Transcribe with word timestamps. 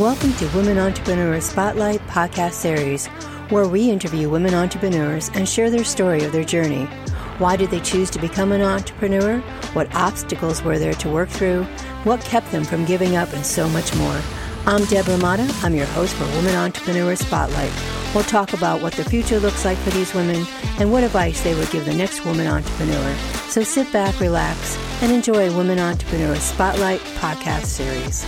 Welcome 0.00 0.32
to 0.36 0.48
Women 0.56 0.78
Entrepreneurs 0.78 1.44
Spotlight 1.44 2.00
podcast 2.06 2.52
series, 2.52 3.06
where 3.50 3.68
we 3.68 3.90
interview 3.90 4.30
women 4.30 4.54
entrepreneurs 4.54 5.28
and 5.34 5.46
share 5.46 5.68
their 5.68 5.84
story 5.84 6.24
of 6.24 6.32
their 6.32 6.42
journey. 6.42 6.86
Why 7.36 7.54
did 7.54 7.70
they 7.70 7.80
choose 7.80 8.08
to 8.12 8.18
become 8.18 8.50
an 8.50 8.62
entrepreneur? 8.62 9.40
What 9.74 9.94
obstacles 9.94 10.62
were 10.62 10.78
there 10.78 10.94
to 10.94 11.10
work 11.10 11.28
through? 11.28 11.64
What 12.04 12.22
kept 12.22 12.50
them 12.50 12.64
from 12.64 12.86
giving 12.86 13.14
up, 13.14 13.30
and 13.34 13.44
so 13.44 13.68
much 13.68 13.94
more. 13.96 14.18
I'm 14.64 14.86
Deborah 14.86 15.18
Mata. 15.18 15.46
I'm 15.62 15.74
your 15.74 15.84
host 15.84 16.14
for 16.14 16.24
Women 16.24 16.54
Entrepreneurs 16.54 17.20
Spotlight. 17.20 17.72
We'll 18.14 18.24
talk 18.24 18.54
about 18.54 18.80
what 18.80 18.94
the 18.94 19.04
future 19.04 19.38
looks 19.38 19.66
like 19.66 19.76
for 19.76 19.90
these 19.90 20.14
women 20.14 20.46
and 20.78 20.90
what 20.90 21.04
advice 21.04 21.42
they 21.42 21.54
would 21.54 21.70
give 21.70 21.84
the 21.84 21.92
next 21.92 22.24
woman 22.24 22.46
entrepreneur. 22.46 23.14
So 23.50 23.62
sit 23.62 23.92
back, 23.92 24.18
relax, 24.18 24.78
and 25.02 25.12
enjoy 25.12 25.54
Women 25.54 25.78
Entrepreneurs 25.78 26.40
Spotlight 26.40 27.00
podcast 27.20 27.66
series. 27.66 28.24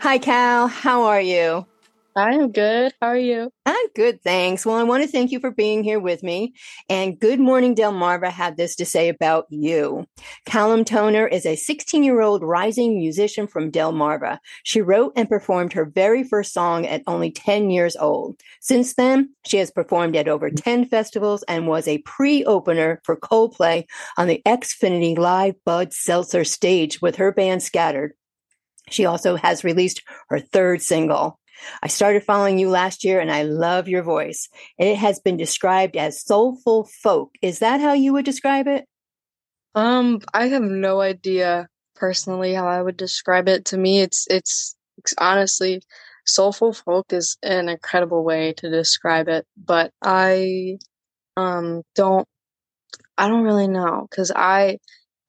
Hi, 0.00 0.18
Cal. 0.18 0.68
How 0.68 1.02
are 1.04 1.20
you? 1.20 1.66
I'm 2.14 2.52
good. 2.52 2.92
How 3.02 3.08
are 3.08 3.18
you? 3.18 3.50
I'm 3.66 3.86
good, 3.96 4.22
thanks. 4.22 4.64
Well, 4.64 4.76
I 4.76 4.84
want 4.84 5.02
to 5.02 5.08
thank 5.08 5.32
you 5.32 5.40
for 5.40 5.50
being 5.50 5.82
here 5.82 5.98
with 5.98 6.22
me. 6.22 6.54
And 6.88 7.18
Good 7.18 7.40
Morning 7.40 7.74
Delmarva 7.74 8.30
had 8.30 8.56
this 8.56 8.76
to 8.76 8.86
say 8.86 9.08
about 9.08 9.46
you. 9.50 10.06
Callum 10.46 10.84
Toner 10.84 11.26
is 11.26 11.44
a 11.44 11.56
16 11.56 12.04
year 12.04 12.20
old 12.20 12.44
rising 12.44 12.96
musician 12.96 13.48
from 13.48 13.72
Delmarva. 13.72 14.38
She 14.62 14.80
wrote 14.80 15.14
and 15.16 15.28
performed 15.28 15.72
her 15.72 15.84
very 15.84 16.22
first 16.22 16.52
song 16.52 16.86
at 16.86 17.02
only 17.08 17.32
10 17.32 17.70
years 17.70 17.96
old. 17.96 18.40
Since 18.60 18.94
then, 18.94 19.34
she 19.46 19.58
has 19.58 19.72
performed 19.72 20.14
at 20.14 20.28
over 20.28 20.48
10 20.48 20.86
festivals 20.86 21.42
and 21.48 21.66
was 21.66 21.88
a 21.88 21.98
pre 21.98 22.44
opener 22.44 23.00
for 23.02 23.16
Coldplay 23.16 23.84
on 24.16 24.28
the 24.28 24.42
Xfinity 24.46 25.18
Live 25.18 25.56
Bud 25.64 25.92
Seltzer 25.92 26.44
stage 26.44 27.02
with 27.02 27.16
her 27.16 27.32
band 27.32 27.64
Scattered. 27.64 28.12
She 28.90 29.04
also 29.06 29.36
has 29.36 29.64
released 29.64 30.02
her 30.28 30.40
third 30.40 30.82
single. 30.82 31.38
I 31.82 31.88
started 31.88 32.22
following 32.24 32.58
you 32.58 32.68
last 32.68 33.04
year 33.04 33.20
and 33.20 33.30
I 33.30 33.42
love 33.42 33.88
your 33.88 34.02
voice. 34.02 34.48
It 34.78 34.96
has 34.96 35.18
been 35.18 35.36
described 35.36 35.96
as 35.96 36.24
soulful 36.24 36.88
folk. 37.02 37.32
Is 37.42 37.58
that 37.58 37.80
how 37.80 37.94
you 37.94 38.12
would 38.12 38.24
describe 38.24 38.68
it? 38.68 38.84
Um, 39.74 40.20
I 40.32 40.48
have 40.48 40.62
no 40.62 41.00
idea 41.00 41.68
personally 41.96 42.54
how 42.54 42.68
I 42.68 42.80
would 42.80 42.96
describe 42.96 43.48
it. 43.48 43.66
To 43.66 43.76
me, 43.76 44.00
it's 44.00 44.26
it's, 44.30 44.76
it's 44.98 45.14
honestly 45.18 45.82
soulful 46.28 46.72
folk 46.72 47.12
is 47.12 47.36
an 47.42 47.68
incredible 47.68 48.22
way 48.22 48.52
to 48.58 48.70
describe 48.70 49.28
it, 49.28 49.46
but 49.56 49.92
I 50.02 50.78
um 51.36 51.82
don't 51.94 52.26
I 53.16 53.28
don't 53.28 53.44
really 53.44 53.68
know 53.68 54.06
cuz 54.10 54.30
I 54.34 54.78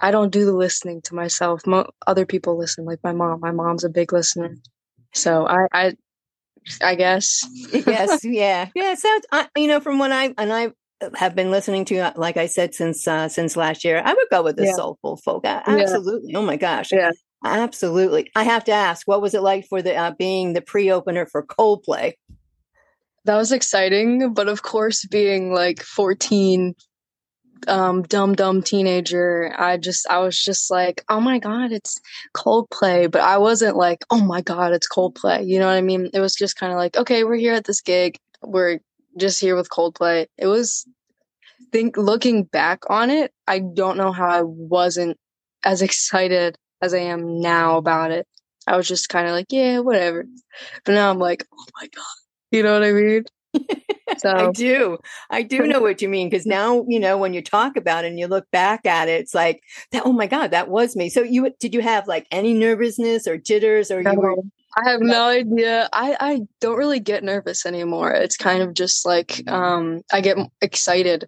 I 0.02 0.12
don't 0.12 0.32
do 0.32 0.46
the 0.46 0.54
listening 0.54 1.02
to 1.04 1.16
myself. 1.16 1.66
Mo- 1.68 1.90
other 2.08 2.26
people 2.26 2.58
listen, 2.58 2.86
like 2.86 3.00
my 3.04 3.12
mom. 3.12 3.40
My 3.40 3.52
mom's 3.52 3.84
a 3.84 3.90
big 3.90 4.14
listener, 4.14 4.56
so 5.14 5.48
I, 5.48 5.68
I, 5.74 5.94
I 6.82 6.96
guess. 6.96 7.46
yes, 7.74 8.24
yeah, 8.24 8.70
yeah. 8.76 8.96
So 8.96 9.20
you 9.58 9.68
know, 9.68 9.80
from 9.80 10.00
what 10.00 10.12
I 10.12 10.34
and 10.38 10.54
I 10.54 10.72
have 11.16 11.36
been 11.36 11.52
listening 11.52 11.86
to, 11.86 11.98
uh, 11.98 12.14
like 12.16 12.38
I 12.38 12.46
said, 12.46 12.74
since 12.74 13.08
uh, 13.08 13.28
since 13.28 13.58
last 13.58 13.84
year, 13.84 14.02
I 14.04 14.14
would 14.14 14.28
go 14.32 14.44
with 14.44 14.58
the 14.58 14.66
yeah. 14.66 14.74
soulful 14.74 15.18
folk. 15.18 15.46
Absolutely. 15.46 16.32
Yeah. 16.32 16.40
Oh 16.40 16.44
my 16.44 16.58
gosh. 16.58 16.92
Yeah. 16.92 17.12
Absolutely. 17.46 18.30
I 18.36 18.44
have 18.44 18.66
to 18.66 18.72
ask, 18.72 19.08
what 19.08 19.22
was 19.22 19.34
it 19.34 19.42
like 19.42 19.66
for 19.66 19.82
the 19.82 19.96
uh, 19.96 20.12
being 20.18 20.54
the 20.54 20.62
pre-opener 20.62 21.26
for 21.26 21.46
Coldplay? 21.46 22.14
That 23.26 23.38
was 23.38 23.52
exciting, 23.52 24.34
but 24.34 24.48
of 24.48 24.64
course, 24.64 25.06
being 25.06 25.54
like 25.54 25.82
14, 25.82 26.74
um 27.68 28.04
dumb 28.04 28.34
dumb 28.34 28.62
teenager. 28.62 29.54
I 29.58 29.78
just 29.78 30.08
i 30.10 30.20
was 30.20 30.42
just 30.42 30.72
like 30.72 31.04
oh 31.10 31.20
my 31.20 31.40
god 31.40 31.72
it's 31.72 32.00
coldplay. 32.36 33.10
But 33.10 33.22
i 33.22 33.38
wasn't 33.38 33.76
like 33.78 34.06
oh 34.12 34.24
my 34.24 34.42
god 34.42 34.74
it's 34.74 34.88
coldplay. 34.88 35.48
You 35.48 35.60
know 35.60 35.68
what 35.68 35.74
i 35.76 35.82
mean? 35.82 36.10
It 36.14 36.20
was 36.20 36.36
just 36.36 36.56
kind 36.56 36.72
of 36.72 36.78
like 36.78 36.98
okay 36.98 37.24
we're 37.24 37.36
here 37.36 37.54
at 37.54 37.66
this 37.66 37.82
gig. 37.82 38.18
We're 38.42 38.80
just 39.18 39.42
here 39.42 39.56
with 39.56 39.70
coldplay. 39.70 40.28
It 40.38 40.48
was 40.48 40.86
think 41.72 41.98
looking 41.98 42.44
back 42.44 42.90
on 42.90 43.10
it 43.10 43.32
i 43.48 43.60
don't 43.60 43.98
know 43.98 44.12
how 44.12 44.28
i 44.28 44.42
wasn't 44.42 45.18
as 45.64 45.82
excited 45.82 46.58
as 46.82 46.94
i 46.94 46.98
am 46.98 47.42
now 47.42 47.78
about 47.78 48.12
it. 48.12 48.26
I 48.66 48.78
was 48.78 48.88
just 48.88 49.10
kind 49.10 49.28
of 49.28 49.34
like 49.34 49.48
yeah 49.50 49.80
whatever. 49.80 50.26
But 50.86 50.94
now 50.94 51.10
i'm 51.10 51.20
like 51.20 51.46
oh 51.54 51.66
my 51.80 51.88
god. 51.88 52.06
You 52.52 52.64
know 52.64 52.74
what 52.74 52.84
i 52.84 52.92
mean 52.92 53.24
so 54.20 54.30
I 54.30 54.52
do. 54.52 54.98
I 55.30 55.42
do 55.44 55.66
know 55.68 55.82
what 55.82 56.02
you 56.02 56.10
mean 56.10 56.30
because 56.30 56.46
now, 56.60 56.86
you 56.88 57.00
know, 57.00 57.18
when 57.18 57.34
you 57.34 57.42
talk 57.42 57.78
about 57.78 58.06
it 58.06 58.10
and 58.10 58.20
you 58.20 58.28
look 58.28 58.50
back 58.52 58.86
at 58.86 59.08
it, 59.08 59.22
it's 59.22 59.34
like 59.34 59.62
that, 59.92 60.04
oh 60.06 60.14
my 60.14 60.28
God, 60.28 60.52
that 60.52 60.70
was 60.70 60.96
me. 60.96 61.10
So 61.10 61.22
you 61.22 61.54
did 61.60 61.74
you 61.74 61.82
have 61.82 62.08
like 62.08 62.28
any 62.32 62.54
nervousness 62.54 63.28
or 63.28 63.38
jitters 63.38 63.92
or 63.92 64.02
you 64.02 64.20
were 64.20 64.36
I 64.78 64.92
have 64.92 65.02
no 65.02 65.26
idea. 65.26 65.90
I, 65.92 66.16
I 66.20 66.42
don't 66.62 66.78
really 66.78 67.00
get 67.00 67.24
nervous 67.24 67.66
anymore. 67.66 68.12
It's 68.12 68.38
kind 68.38 68.62
of 68.62 68.74
just 68.74 69.06
like 69.06 69.42
um, 69.50 70.02
I 70.14 70.22
get 70.22 70.38
excited. 70.62 71.28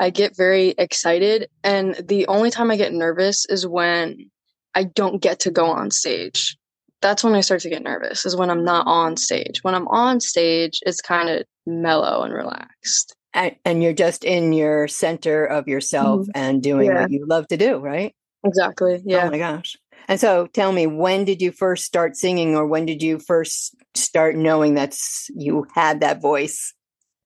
I 0.00 0.10
get 0.10 0.36
very 0.36 0.74
excited. 0.76 1.48
And 1.62 1.94
the 1.94 2.26
only 2.26 2.50
time 2.50 2.70
I 2.70 2.76
get 2.76 2.92
nervous 2.92 3.46
is 3.46 3.66
when 3.66 4.30
I 4.74 4.84
don't 4.84 5.22
get 5.22 5.40
to 5.40 5.50
go 5.50 5.66
on 5.66 5.90
stage 5.90 6.56
that's 7.00 7.24
when 7.24 7.34
I 7.34 7.40
start 7.40 7.60
to 7.62 7.70
get 7.70 7.82
nervous 7.82 8.26
is 8.26 8.36
when 8.36 8.50
I'm 8.50 8.64
not 8.64 8.86
on 8.86 9.16
stage. 9.16 9.62
When 9.62 9.74
I'm 9.74 9.88
on 9.88 10.20
stage, 10.20 10.80
it's 10.84 11.00
kind 11.00 11.28
of 11.28 11.44
mellow 11.66 12.22
and 12.22 12.32
relaxed. 12.32 13.14
And, 13.32 13.54
and, 13.64 13.82
you're 13.82 13.92
just 13.92 14.24
in 14.24 14.52
your 14.52 14.88
center 14.88 15.44
of 15.44 15.68
yourself 15.68 16.22
mm-hmm. 16.22 16.30
and 16.34 16.62
doing 16.62 16.86
yeah. 16.86 17.02
what 17.02 17.10
you 17.12 17.24
love 17.26 17.46
to 17.48 17.56
do, 17.56 17.78
right? 17.78 18.12
Exactly. 18.44 19.00
Yeah. 19.04 19.26
Oh 19.26 19.30
my 19.30 19.38
gosh. 19.38 19.76
And 20.08 20.18
so 20.18 20.48
tell 20.48 20.72
me, 20.72 20.88
when 20.88 21.24
did 21.24 21.40
you 21.40 21.52
first 21.52 21.84
start 21.84 22.16
singing 22.16 22.56
or 22.56 22.66
when 22.66 22.86
did 22.86 23.02
you 23.02 23.20
first 23.20 23.76
start 23.94 24.34
knowing 24.34 24.74
that 24.74 24.96
you 25.28 25.66
had 25.74 26.00
that 26.00 26.20
voice? 26.20 26.74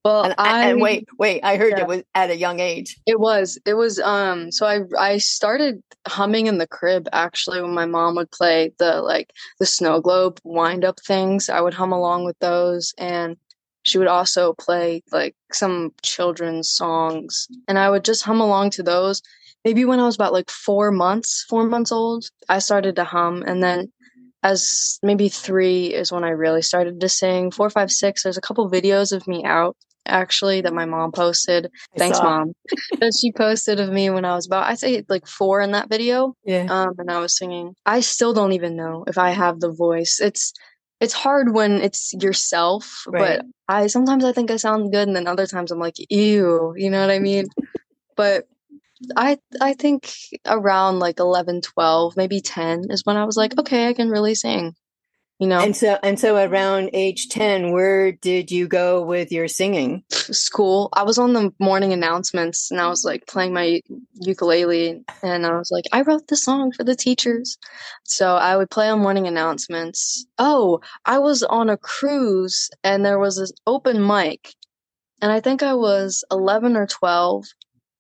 Well, 0.04 0.25
and, 0.25 0.34
I, 0.37 0.69
and 0.69 0.82
wait, 0.82 1.09
wait, 1.19 1.41
I 1.42 1.56
heard 1.56 1.70
yeah. 1.70 1.81
it 1.81 1.87
was 1.87 2.03
at 2.15 2.28
a 2.28 2.37
young 2.37 2.60
age. 2.60 2.98
It 3.06 3.20
was, 3.20 3.59
it 3.65 3.72
was, 3.72 3.98
um, 4.00 4.53
so 4.53 4.66
I, 4.66 4.81
I 4.98 5.16
started 5.16 5.82
humming 6.06 6.47
in 6.47 6.59
the 6.59 6.66
crib 6.66 7.09
actually 7.12 7.62
when 7.62 7.72
my 7.72 7.87
mom 7.87 8.16
would 8.16 8.31
play 8.31 8.72
the, 8.78 9.00
like, 9.00 9.32
the 9.60 9.65
snow 9.65 10.03
globe 10.03 10.41
wind 10.44 10.84
up 10.84 11.00
things. 11.00 11.48
I 11.48 11.62
would 11.62 11.72
hum 11.72 11.91
along 11.91 12.26
with 12.26 12.38
those. 12.41 12.92
And 12.98 13.38
she 13.84 13.97
would 13.97 14.06
also 14.06 14.53
play, 14.53 15.03
like, 15.10 15.34
some 15.53 15.94
children's 16.03 16.69
songs. 16.69 17.48
And 17.66 17.78
I 17.78 17.88
would 17.88 18.04
just 18.04 18.25
hum 18.25 18.42
along 18.42 18.71
to 18.71 18.82
those. 18.82 19.22
Maybe 19.65 19.86
when 19.86 20.00
I 20.00 20.04
was 20.04 20.16
about 20.16 20.34
like 20.34 20.50
four 20.50 20.91
months, 20.91 21.47
four 21.48 21.65
months 21.65 21.91
old, 21.91 22.26
I 22.50 22.59
started 22.59 22.97
to 22.97 23.04
hum. 23.04 23.42
And 23.47 23.62
then 23.62 23.91
as 24.42 24.98
maybe 25.03 25.31
three 25.31 25.94
is 25.94 26.12
when 26.12 26.25
I 26.25 26.31
really 26.31 26.60
started 26.60 27.00
to 27.00 27.09
sing. 27.09 27.50
Four, 27.50 27.71
five, 27.71 27.91
six, 27.91 28.22
there's 28.22 28.36
a 28.36 28.42
couple 28.42 28.71
videos 28.71 29.10
of 29.10 29.26
me 29.26 29.42
out 29.44 29.75
actually 30.06 30.60
that 30.60 30.72
my 30.72 30.84
mom 30.84 31.12
posted. 31.12 31.70
I 31.94 31.98
Thanks, 31.98 32.19
saw. 32.19 32.25
mom. 32.25 32.53
that 33.00 33.12
she 33.19 33.32
posted 33.32 33.81
of 33.81 33.91
me 33.91 34.10
when 34.10 34.25
I 34.25 34.34
was 34.34 34.47
about 34.47 34.69
I 34.69 34.75
say 34.75 35.04
like 35.09 35.26
four 35.26 35.60
in 35.60 35.72
that 35.72 35.88
video. 35.88 36.34
Yeah. 36.44 36.66
Um, 36.69 36.94
and 36.98 37.10
I 37.10 37.19
was 37.19 37.37
singing. 37.37 37.75
I 37.87 38.00
still 38.00 38.32
don't 38.32 38.53
even 38.53 38.76
know 38.76 39.04
if 39.06 39.19
I 39.19 39.31
have 39.31 39.60
the 39.60 39.72
voice. 39.72 40.20
It's 40.20 40.53
it's 41.00 41.12
hard 41.12 41.53
when 41.53 41.81
it's 41.81 42.15
yourself, 42.15 43.04
right. 43.06 43.41
but 43.41 43.47
I 43.69 43.88
sometimes 43.88 44.25
I 44.25 44.32
think 44.32 44.50
I 44.50 44.56
sound 44.56 44.92
good, 44.92 45.09
and 45.09 45.16
then 45.16 45.26
other 45.26 45.47
times 45.47 45.70
I'm 45.70 45.81
like, 45.81 45.97
ew, 46.10 46.75
you 46.76 46.91
know 46.91 47.00
what 47.00 47.10
I 47.10 47.19
mean? 47.19 47.47
but 48.16 48.47
I 49.16 49.38
I 49.60 49.75
think 49.75 50.12
around 50.47 51.00
like 51.00 51.19
11, 51.19 51.62
12, 51.62 52.16
maybe 52.16 52.41
10 52.41 52.91
is 52.91 53.03
when 53.04 53.16
I 53.16 53.25
was 53.25 53.36
like, 53.36 53.59
okay, 53.59 53.88
I 53.88 53.92
can 53.92 54.09
really 54.09 54.34
sing 54.34 54.75
you 55.39 55.47
know? 55.47 55.61
And 55.61 55.77
so 55.77 55.99
and 56.03 56.19
so 56.19 56.37
around 56.37 56.91
age 56.93 57.28
10 57.28 57.72
where 57.72 58.12
did 58.12 58.50
you 58.50 58.69
go 58.69 59.03
with 59.03 59.33
your 59.33 59.49
singing? 59.49 60.05
School. 60.11 60.89
I 60.93 61.03
was 61.03 61.19
on 61.19 61.33
the 61.33 61.53
morning 61.59 61.93
announcements 61.93 62.71
and 62.71 62.81
i 62.81 62.89
was 62.89 63.05
like 63.05 63.27
playing 63.27 63.53
my 63.53 63.81
ukulele 64.15 65.03
and 65.22 65.47
i 65.47 65.56
was 65.56 65.71
like 65.71 65.84
i 65.93 66.03
wrote 66.03 66.28
the 66.28 66.37
song 66.37 66.72
for 66.72 66.84
the 66.84 66.95
teachers. 66.95 67.59
So 68.05 68.37
i 68.37 68.56
would 68.56 68.71
play 68.71 68.89
on 68.89 69.00
morning 69.00 69.27
announcements. 69.27 70.27
Oh 70.39 70.81
i 71.05 71.19
was 71.19 71.43
on 71.43 71.69
a 71.69 71.77
cruise 71.77 72.71
and 72.83 73.04
there 73.04 73.19
was 73.19 73.37
this 73.39 73.53
open 73.66 74.07
mic 74.07 74.54
and 75.21 75.33
i 75.33 75.41
think 75.41 75.63
i 75.63 75.75
was 75.75 76.25
11 76.30 76.77
or 76.77 76.87
12 76.87 77.45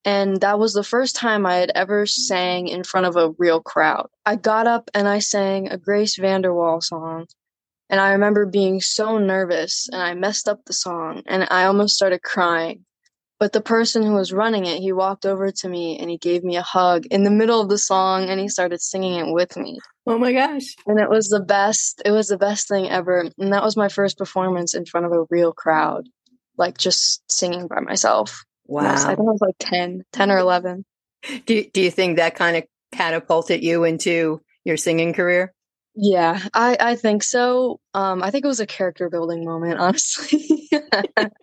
and 0.04 0.40
that 0.40 0.58
was 0.58 0.74
the 0.74 0.84
first 0.84 1.16
time 1.16 1.46
I 1.46 1.54
had 1.54 1.72
ever 1.74 2.04
sang 2.06 2.68
in 2.68 2.84
front 2.84 3.06
of 3.06 3.16
a 3.16 3.30
real 3.38 3.60
crowd. 3.60 4.08
I 4.26 4.36
got 4.36 4.66
up 4.66 4.90
and 4.92 5.08
I 5.08 5.18
sang 5.18 5.68
a 5.68 5.78
Grace 5.78 6.18
VanderWaal 6.18 6.82
song. 6.82 7.26
And 7.90 8.00
I 8.00 8.12
remember 8.12 8.46
being 8.46 8.80
so 8.80 9.18
nervous 9.18 9.88
and 9.92 10.02
I 10.02 10.14
messed 10.14 10.48
up 10.48 10.64
the 10.64 10.72
song 10.72 11.22
and 11.26 11.46
I 11.50 11.64
almost 11.64 11.94
started 11.94 12.22
crying. 12.22 12.84
But 13.38 13.52
the 13.52 13.60
person 13.60 14.02
who 14.02 14.14
was 14.14 14.32
running 14.32 14.64
it, 14.64 14.80
he 14.80 14.92
walked 14.92 15.26
over 15.26 15.50
to 15.50 15.68
me 15.68 15.98
and 15.98 16.08
he 16.08 16.16
gave 16.16 16.44
me 16.44 16.56
a 16.56 16.62
hug 16.62 17.04
in 17.06 17.24
the 17.24 17.30
middle 17.30 17.60
of 17.60 17.68
the 17.68 17.78
song 17.78 18.28
and 18.28 18.40
he 18.40 18.48
started 18.48 18.80
singing 18.80 19.14
it 19.14 19.32
with 19.32 19.56
me. 19.56 19.78
Oh 20.06 20.18
my 20.18 20.32
gosh. 20.32 20.74
And 20.86 20.98
it 20.98 21.10
was 21.10 21.28
the 21.28 21.40
best. 21.40 22.00
It 22.04 22.10
was 22.10 22.28
the 22.28 22.38
best 22.38 22.68
thing 22.68 22.88
ever. 22.88 23.30
And 23.38 23.52
that 23.52 23.62
was 23.62 23.76
my 23.76 23.88
first 23.88 24.16
performance 24.16 24.74
in 24.74 24.86
front 24.86 25.06
of 25.06 25.12
a 25.12 25.24
real 25.30 25.52
crowd, 25.52 26.08
like 26.56 26.78
just 26.78 27.22
singing 27.30 27.66
by 27.66 27.80
myself. 27.80 28.44
Wow. 28.66 28.94
I 28.94 29.14
think 29.14 29.28
I 29.28 29.32
was 29.32 29.40
like 29.40 29.56
10, 29.58 30.04
10 30.12 30.30
or 30.30 30.38
11. 30.38 30.84
Do, 31.46 31.64
do 31.72 31.80
you 31.80 31.90
think 31.90 32.16
that 32.16 32.34
kind 32.34 32.56
of 32.56 32.64
catapulted 32.92 33.62
you 33.62 33.84
into 33.84 34.40
your 34.64 34.76
singing 34.76 35.12
career? 35.12 35.52
Yeah, 35.96 36.40
I, 36.52 36.76
I 36.80 36.96
think 36.96 37.22
so. 37.22 37.78
Um, 37.94 38.22
I 38.22 38.30
think 38.30 38.44
it 38.44 38.48
was 38.48 38.60
a 38.60 38.66
character 38.66 39.08
building 39.08 39.44
moment, 39.44 39.78
honestly. 39.78 40.68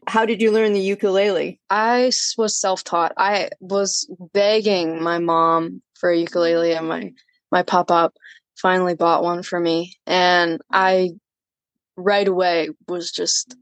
How 0.07 0.25
did 0.25 0.41
you 0.41 0.51
learn 0.51 0.73
the 0.73 0.81
ukulele? 0.81 1.59
I 1.69 2.11
was 2.37 2.59
self 2.59 2.83
taught. 2.83 3.13
I 3.17 3.49
was 3.59 4.09
begging 4.33 5.01
my 5.01 5.19
mom 5.19 5.81
for 5.95 6.09
a 6.09 6.17
ukulele, 6.17 6.73
and 6.73 6.87
my 6.87 7.13
my 7.51 7.63
pop 7.63 7.91
up 7.91 8.13
finally 8.57 8.95
bought 8.95 9.23
one 9.23 9.41
for 9.41 9.59
me. 9.59 9.95
And 10.05 10.59
I 10.71 11.11
right 11.95 12.27
away 12.27 12.69
was 12.87 13.11
just 13.11 13.55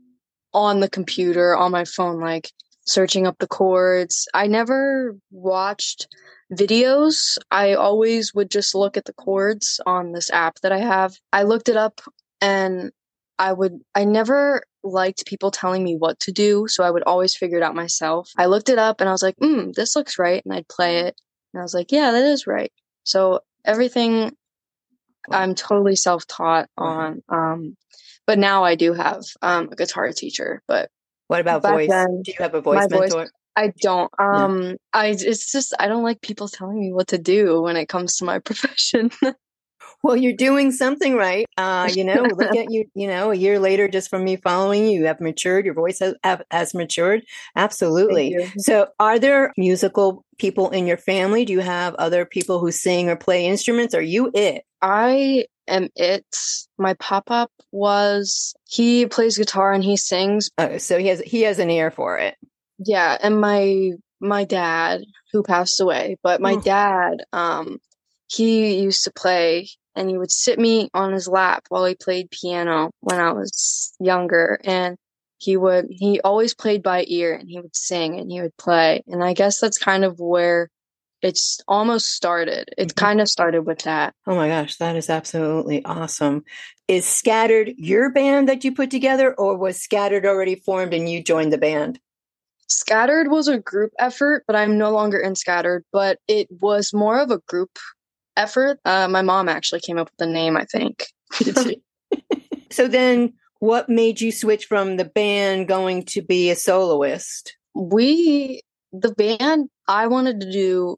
on 0.54 0.80
the 0.80 0.90
computer, 0.90 1.56
on 1.56 1.72
my 1.72 1.86
phone, 1.86 2.20
like 2.20 2.52
searching 2.90 3.28
up 3.28 3.38
the 3.40 3.48
chords. 3.48 4.28
I 4.34 4.48
never 4.48 5.16
watched 5.32 6.08
videos. 6.52 7.38
I 7.52 7.74
always 7.74 8.34
would 8.34 8.50
just 8.50 8.74
look 8.74 8.98
at 8.98 9.06
the 9.06 9.14
chords 9.14 9.80
on 9.86 10.12
this 10.12 10.30
app 10.32 10.56
that 10.62 10.72
I 10.72 10.80
have. 10.80 11.16
I 11.32 11.44
looked 11.44 11.70
it 11.70 11.78
up 11.78 12.02
and 12.42 12.92
I 13.38 13.54
would, 13.54 13.80
I 13.96 14.06
never 14.06 14.64
liked 14.84 15.26
people 15.26 15.52
telling 15.52 15.84
me 15.84 15.96
what 15.96 16.20
to 16.22 16.32
do. 16.32 16.68
So 16.68 16.84
I 16.84 16.92
would 16.92 17.04
always 17.04 17.36
figure 17.36 17.58
it 17.58 17.64
out 17.64 17.76
myself. 17.76 18.30
I 18.38 18.48
looked 18.48 18.70
it 18.70 18.80
up 18.80 19.00
and 19.00 19.10
I 19.10 19.12
was 19.12 19.24
like, 19.24 19.36
hmm, 19.40 19.72
this 19.76 19.96
looks 19.96 20.18
right. 20.18 20.42
And 20.44 20.54
I'd 20.54 20.68
play 20.68 21.02
it. 21.02 21.20
And 21.54 21.62
I 21.62 21.64
was 21.64 21.74
like, 21.74 21.92
yeah, 21.92 22.12
that 22.12 22.24
is 22.24 22.48
right. 22.48 22.72
So 23.04 23.42
everything 23.66 24.36
I'm 25.32 25.56
totally 25.56 25.96
self 25.96 26.26
taught 26.28 26.70
on. 26.78 27.22
Um, 27.30 27.78
but 28.26 28.40
now 28.40 28.64
I 28.64 28.76
do 28.76 28.94
have 28.94 29.24
um, 29.42 29.70
a 29.72 29.76
guitar 29.76 30.12
teacher. 30.12 30.62
But 30.68 30.90
what 31.30 31.42
about 31.42 31.62
voice? 31.62 31.90
Then, 31.90 32.24
do 32.24 32.32
you 32.32 32.44
have 32.44 32.56
a 32.56 32.62
voice 32.62 32.90
mentor? 32.90 33.08
Voice, 33.08 33.30
I 33.56 33.72
don't. 33.80 34.12
Um, 34.18 34.62
no. 34.62 34.78
I 34.94 35.10
it's 35.10 35.52
just 35.52 35.76
I 35.80 35.88
don't 35.88 36.02
like 36.02 36.22
people 36.22 36.48
telling 36.48 36.80
me 36.80 36.92
what 36.92 37.10
to 37.10 37.20
do 37.20 37.62
when 37.62 37.76
it 37.76 37.88
comes 37.88 38.18
to 38.18 38.26
my 38.26 38.40
profession. 38.50 39.12
well, 40.02 40.16
you're 40.16 40.34
doing 40.34 40.72
something 40.72 41.16
right. 41.16 41.46
Uh, 41.56 41.88
you 41.94 42.04
know, 42.04 42.24
look 42.24 42.42
at 42.56 42.72
you. 42.72 42.86
You 42.96 43.06
know, 43.06 43.30
a 43.30 43.36
year 43.36 43.60
later, 43.60 43.88
just 43.88 44.10
from 44.10 44.24
me 44.24 44.38
following 44.38 44.88
you, 44.88 45.02
you 45.02 45.06
have 45.06 45.22
matured. 45.22 45.66
Your 45.66 45.76
voice 45.76 46.00
has, 46.00 46.16
has 46.50 46.74
matured. 46.74 47.24
Absolutely. 47.56 48.52
So, 48.58 48.88
are 49.00 49.20
there 49.20 49.54
musical 49.56 50.26
people 50.40 50.72
in 50.72 50.88
your 50.88 50.98
family? 50.98 51.46
Do 51.46 51.54
you 51.54 51.60
have 51.60 51.94
other 51.96 52.26
people 52.26 52.58
who 52.58 52.72
sing 52.72 53.08
or 53.08 53.16
play 53.16 53.46
instruments? 53.46 53.94
Are 53.94 54.02
you 54.02 54.32
it? 54.34 54.64
I 54.82 55.46
am 55.70 55.90
it. 55.96 56.26
My 56.78 56.94
pop 56.96 57.32
up 57.32 57.52
was 57.72 58.54
he 58.68 59.06
plays 59.06 59.38
guitar 59.38 59.72
and 59.72 59.84
he 59.84 59.98
sings. 59.98 60.50
Oh, 60.58 60.78
so 60.78 60.98
he 60.98 61.08
has 61.08 61.20
he 61.22 61.42
has 61.44 61.60
an 61.60 61.70
ear 61.70 61.92
for 61.92 62.18
it. 62.18 62.36
Yeah, 62.80 63.18
and 63.22 63.40
my 63.40 63.92
my 64.20 64.44
dad 64.44 65.02
who 65.32 65.44
passed 65.44 65.80
away, 65.80 66.18
but 66.24 66.42
my 66.42 66.56
dad 66.56 67.24
um 67.34 67.80
he 68.28 68.80
used 68.82 69.04
to 69.06 69.12
play 69.12 69.68
and 69.96 70.10
he 70.10 70.18
would 70.18 70.32
sit 70.32 70.60
me 70.60 70.90
on 70.94 71.14
his 71.14 71.28
lap 71.28 71.64
while 71.70 71.86
he 71.86 71.96
played 71.96 72.30
piano 72.30 72.92
when 73.02 73.20
I 73.20 73.32
was 73.34 73.94
younger 74.00 74.60
and 74.64 74.98
he 75.40 75.58
would 75.58 75.88
he 75.90 76.22
always 76.22 76.54
played 76.54 76.84
by 76.84 77.06
ear 77.08 77.34
and 77.34 77.50
he 77.50 77.60
would 77.60 77.76
sing 77.76 78.20
and 78.20 78.32
he 78.32 78.42
would 78.42 78.56
play 78.58 79.04
and 79.08 79.24
I 79.24 79.34
guess 79.34 79.60
that's 79.60 79.78
kind 79.78 80.06
of 80.06 80.20
where 80.20 80.70
it's 81.22 81.60
almost 81.68 82.14
started. 82.14 82.70
It 82.78 82.90
mm-hmm. 82.90 83.06
kind 83.06 83.22
of 83.22 83.28
started 83.28 83.66
with 83.66 83.80
that. 83.80 84.14
Oh 84.28 84.36
my 84.36 84.48
gosh, 84.48 84.78
that 84.78 84.96
is 84.96 85.10
absolutely 85.10 85.84
awesome. 85.86 86.44
Is 86.88 87.06
Scattered 87.06 87.74
your 87.78 88.12
band 88.12 88.50
that 88.50 88.64
you 88.64 88.74
put 88.74 88.92
together, 88.92 89.34
or 89.36 89.58
was 89.58 89.82
Scattered 89.82 90.26
already 90.26 90.56
formed 90.56 90.94
and 90.94 91.10
you 91.10 91.24
joined 91.24 91.54
the 91.54 91.58
band? 91.58 92.00
Scattered 92.68 93.30
was 93.30 93.48
a 93.48 93.60
group 93.60 93.92
effort, 94.00 94.44
but 94.48 94.56
I'm 94.56 94.78
no 94.78 94.92
longer 94.92 95.18
in 95.18 95.36
Scattered, 95.36 95.84
but 95.92 96.20
it 96.28 96.48
was 96.62 96.94
more 96.94 97.20
of 97.20 97.32
a 97.32 97.40
group 97.48 97.72
effort. 98.38 98.80
Uh, 98.86 99.08
my 99.08 99.22
mom 99.22 99.50
actually 99.50 99.82
came 99.82 99.98
up 99.98 100.08
with 100.08 100.18
the 100.18 100.32
name, 100.32 100.56
I 100.56 100.66
think. 100.66 101.08
so 102.72 102.88
then, 102.88 103.34
what 103.60 103.90
made 103.90 104.22
you 104.22 104.32
switch 104.32 104.66
from 104.66 104.98
the 104.98 105.06
band 105.06 105.68
going 105.68 106.06
to 106.06 106.22
be 106.22 106.50
a 106.50 106.56
soloist? 106.56 107.58
We, 107.76 108.62
the 108.94 109.14
band, 109.14 109.70
I 109.88 110.08
wanted 110.08 110.40
to 110.42 110.52
do 110.52 110.98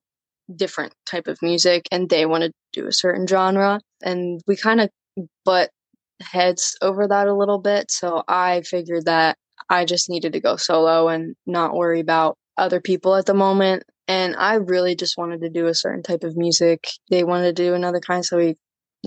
different 0.55 0.93
type 1.05 1.27
of 1.27 1.37
music 1.41 1.87
and 1.91 2.09
they 2.09 2.25
want 2.25 2.43
to 2.43 2.51
do 2.73 2.87
a 2.87 2.91
certain 2.91 3.27
genre. 3.27 3.79
And 4.03 4.41
we 4.47 4.55
kind 4.55 4.81
of 4.81 4.89
butt 5.45 5.69
heads 6.21 6.77
over 6.81 7.07
that 7.07 7.27
a 7.27 7.33
little 7.33 7.59
bit. 7.59 7.91
So 7.91 8.23
i 8.27 8.61
figured 8.61 9.05
that 9.05 9.37
i 9.69 9.85
just 9.85 10.09
needed 10.09 10.33
to 10.33 10.39
go 10.39 10.55
solo 10.55 11.07
and 11.07 11.35
not 11.45 11.75
worry 11.75 11.99
about 11.99 12.37
other 12.57 12.79
people 12.81 13.15
at 13.15 13.25
the 13.25 13.33
moment. 13.33 13.83
And 14.07 14.35
i 14.35 14.55
really 14.55 14.95
just 14.95 15.17
wanted 15.17 15.41
to 15.41 15.49
do 15.49 15.67
a 15.67 15.75
certain 15.75 16.03
type 16.03 16.23
of 16.23 16.37
music. 16.37 16.87
They 17.09 17.23
wanted 17.23 17.55
to 17.55 17.63
do 17.63 17.73
another 17.73 17.99
kind 17.99 18.23
so 18.25 18.37
we 18.37 18.55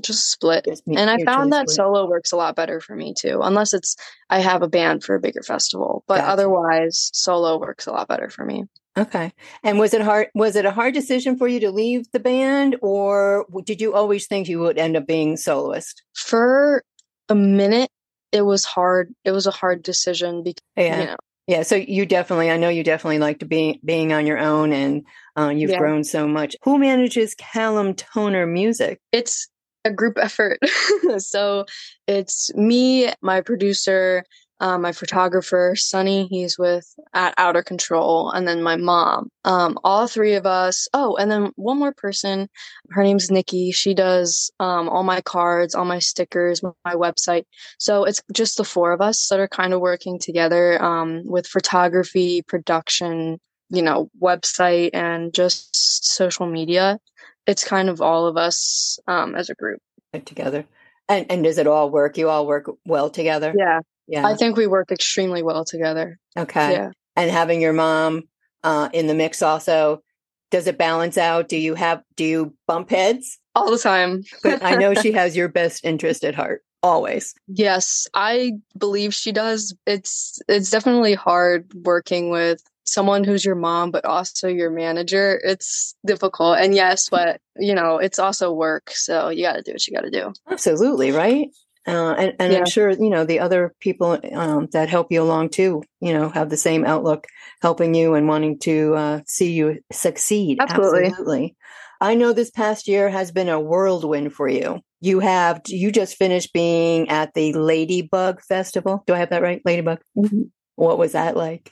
just 0.02 0.31
split 0.31 0.67
and 0.87 1.11
i 1.11 1.17
found 1.25 1.52
that 1.52 1.69
split. 1.69 1.76
solo 1.76 2.08
works 2.08 2.32
a 2.32 2.37
lot 2.37 2.56
better 2.56 2.81
for 2.81 2.96
me 2.96 3.14
too 3.17 3.41
unless 3.43 3.73
it's 3.73 3.96
i 4.31 4.41
have 4.41 4.62
a 4.62 4.69
band 4.69 5.05
for 5.05 5.14
a 5.14 5.20
bigger 5.20 5.43
festival 5.43 6.02
but 6.08 6.17
gotcha. 6.17 6.29
otherwise 6.29 7.11
solo 7.12 7.58
works 7.58 7.87
a 7.87 7.93
lot 7.93 8.08
better 8.08 8.29
for 8.29 8.44
me 8.44 8.64
Okay. 8.96 9.32
And 9.62 9.79
was 9.79 9.93
it 9.93 10.02
hard 10.02 10.29
was 10.35 10.55
it 10.56 10.64
a 10.64 10.70
hard 10.70 10.94
decision 10.94 11.37
for 11.37 11.49
you 11.49 11.58
to 11.61 11.73
leave 11.73 12.11
the 12.12 12.20
band 12.20 12.76
or 12.81 13.44
did 13.64 13.81
you 13.81 13.93
always 13.93 14.26
think 14.26 14.49
you 14.49 14.61
would 14.61 14.79
end 14.79 14.96
up 14.96 15.06
being 15.06 15.37
soloist? 15.37 16.02
For 16.14 16.85
a 17.29 17.35
minute 17.35 17.91
it 18.31 18.43
was 18.43 18.64
hard. 18.64 19.14
It 19.25 19.32
was 19.32 19.46
a 19.46 19.50
hard 19.50 19.82
decision 19.82 20.43
because 20.43 20.62
yeah. 20.76 21.00
you 21.00 21.06
know. 21.06 21.17
Yeah, 21.46 21.62
so 21.62 21.76
you 21.76 22.06
definitely 22.06 22.50
I 22.50 22.56
know 22.56 22.69
you 22.69 22.82
definitely 22.82 23.19
liked 23.19 23.46
being 23.49 23.79
being 23.85 24.12
on 24.12 24.26
your 24.26 24.38
own 24.38 24.73
and 24.73 25.05
uh, 25.37 25.49
you've 25.49 25.70
yeah. 25.70 25.79
grown 25.79 26.05
so 26.05 26.26
much. 26.26 26.56
Who 26.62 26.79
manages 26.79 27.35
Callum 27.35 27.94
Toner 27.94 28.46
Music? 28.46 29.00
It's 29.12 29.49
a 29.84 29.92
group 29.92 30.19
effort. 30.19 30.58
so 31.19 31.66
it's 32.06 32.52
me, 32.54 33.12
my 33.22 33.40
producer, 33.40 34.25
um, 34.60 34.82
my 34.82 34.92
photographer 34.92 35.75
Sunny, 35.76 36.26
he's 36.28 36.58
with 36.58 36.86
at 37.12 37.34
Outer 37.36 37.62
Control, 37.62 38.31
and 38.31 38.46
then 38.46 38.62
my 38.62 38.76
mom. 38.76 39.28
Um, 39.44 39.78
all 39.84 40.06
three 40.06 40.34
of 40.34 40.46
us. 40.46 40.88
Oh, 40.94 41.16
and 41.16 41.31
then 41.31 41.50
one 41.56 41.78
more 41.78 41.92
person. 41.92 42.48
Her 42.90 43.02
name's 43.02 43.31
Nikki. 43.31 43.72
She 43.72 43.94
does 43.94 44.50
um, 44.60 44.88
all 44.88 45.02
my 45.02 45.20
cards, 45.20 45.75
all 45.75 45.84
my 45.84 45.98
stickers, 45.98 46.62
my 46.62 46.94
website. 46.94 47.44
So 47.78 48.04
it's 48.04 48.22
just 48.32 48.56
the 48.56 48.64
four 48.64 48.92
of 48.92 49.00
us 49.00 49.28
that 49.28 49.40
are 49.40 49.48
kind 49.48 49.75
of 49.75 49.81
working 49.81 50.19
together 50.19 50.82
um, 50.82 51.22
with 51.25 51.46
photography, 51.46 52.42
production, 52.42 53.40
you 53.70 53.82
know, 53.82 54.08
website, 54.22 54.90
and 54.94 55.34
just 55.34 55.75
social 56.06 56.46
media. 56.46 56.98
It's 57.46 57.64
kind 57.64 57.88
of 57.88 58.00
all 58.00 58.26
of 58.26 58.37
us 58.37 58.99
um, 59.06 59.35
as 59.35 59.50
a 59.50 59.55
group 59.55 59.81
together. 60.25 60.64
And 61.08 61.26
and 61.31 61.44
does 61.44 61.58
it 61.58 61.67
all 61.67 61.91
work? 61.91 62.17
You 62.17 62.29
all 62.31 62.46
work 62.46 62.70
well 62.87 63.11
together? 63.11 63.55
Yeah. 63.56 63.81
Yeah. 64.06 64.26
I 64.26 64.35
think 64.35 64.56
we 64.56 64.67
work 64.67 64.91
extremely 64.91 65.43
well 65.43 65.65
together. 65.65 66.19
Okay. 66.36 66.72
Yeah. 66.72 66.91
And 67.17 67.31
having 67.31 67.60
your 67.60 67.72
mom 67.72 68.22
uh, 68.63 68.89
in 68.93 69.06
the 69.06 69.15
mix 69.15 69.43
also, 69.43 70.03
does 70.51 70.67
it 70.67 70.79
balance 70.79 71.17
out? 71.17 71.48
Do 71.48 71.56
you 71.56 71.74
have, 71.74 72.03
do 72.17 72.24
you 72.24 72.55
bump 72.67 72.91
heads? 72.91 73.39
All 73.55 73.70
the 73.70 73.79
time. 73.79 74.22
but 74.43 74.63
I 74.63 74.74
know 74.74 74.94
she 74.94 75.13
has 75.20 75.36
your 75.36 75.48
best 75.48 75.84
interest 75.84 76.24
at 76.24 76.34
heart 76.34 76.63
always. 76.82 77.34
Yes, 77.48 78.06
I 78.15 78.53
believe 78.77 79.15
she 79.15 79.32
does. 79.32 79.74
It's 79.86 80.39
it's 80.48 80.70
definitely 80.70 81.15
hard 81.15 81.72
working 81.74 82.31
with 82.31 82.63
someone 82.84 83.24
who's 83.24 83.44
your 83.44 83.55
mom 83.55 83.91
but 83.91 84.05
also 84.05 84.48
your 84.48 84.70
manager. 84.70 85.41
It's 85.43 85.94
difficult. 86.06 86.58
And 86.58 86.74
yes, 86.74 87.08
but 87.08 87.41
you 87.56 87.74
know, 87.74 87.98
it's 87.98 88.19
also 88.19 88.53
work, 88.53 88.91
so 88.91 89.29
you 89.29 89.44
got 89.44 89.55
to 89.55 89.62
do 89.62 89.72
what 89.72 89.86
you 89.86 89.94
got 89.94 90.03
to 90.03 90.10
do. 90.10 90.32
Absolutely, 90.50 91.12
right? 91.12 91.48
Uh, 91.86 92.14
and, 92.14 92.32
and 92.38 92.53
yeah. 92.53 92.60
I'm 92.60 92.67
sure 92.67 92.91
you 92.91 93.10
know 93.10 93.24
the 93.24 93.41
other 93.41 93.74
people 93.81 94.19
um, 94.32 94.69
that 94.72 94.88
help 94.88 95.12
you 95.12 95.22
along 95.22 95.50
too. 95.50 95.82
You 96.00 96.14
know, 96.14 96.29
have 96.31 96.48
the 96.48 96.56
same 96.56 96.84
outlook, 96.84 97.26
helping 97.60 97.94
you 97.94 98.14
and 98.14 98.26
wanting 98.26 98.58
to 98.60 98.94
uh, 98.94 99.20
see 99.26 99.53
you 99.53 99.81
succeed. 99.93 100.58
Absolutely. 100.60 101.06
Absolutely. 101.06 101.56
I 102.00 102.14
know 102.14 102.32
this 102.32 102.50
past 102.50 102.88
year 102.88 103.08
has 103.08 103.32
been 103.32 103.48
a 103.48 103.60
whirlwind 103.60 104.32
for 104.32 104.48
you. 104.48 104.81
You 105.00 105.20
have 105.20 105.60
you 105.67 105.93
just 105.93 106.17
finished 106.17 106.53
being 106.53 107.08
at 107.10 107.34
the 107.34 107.53
Ladybug 107.53 108.41
Festival. 108.43 109.05
Do 109.06 109.14
I 109.14 109.19
have 109.19 109.31
that 109.31 109.43
right? 109.43 109.60
Ladybug. 109.64 110.00
Mm-hmm. 110.17 110.43
What 110.76 110.98
was 110.98 111.12
that 111.12 111.36
like? 111.36 111.70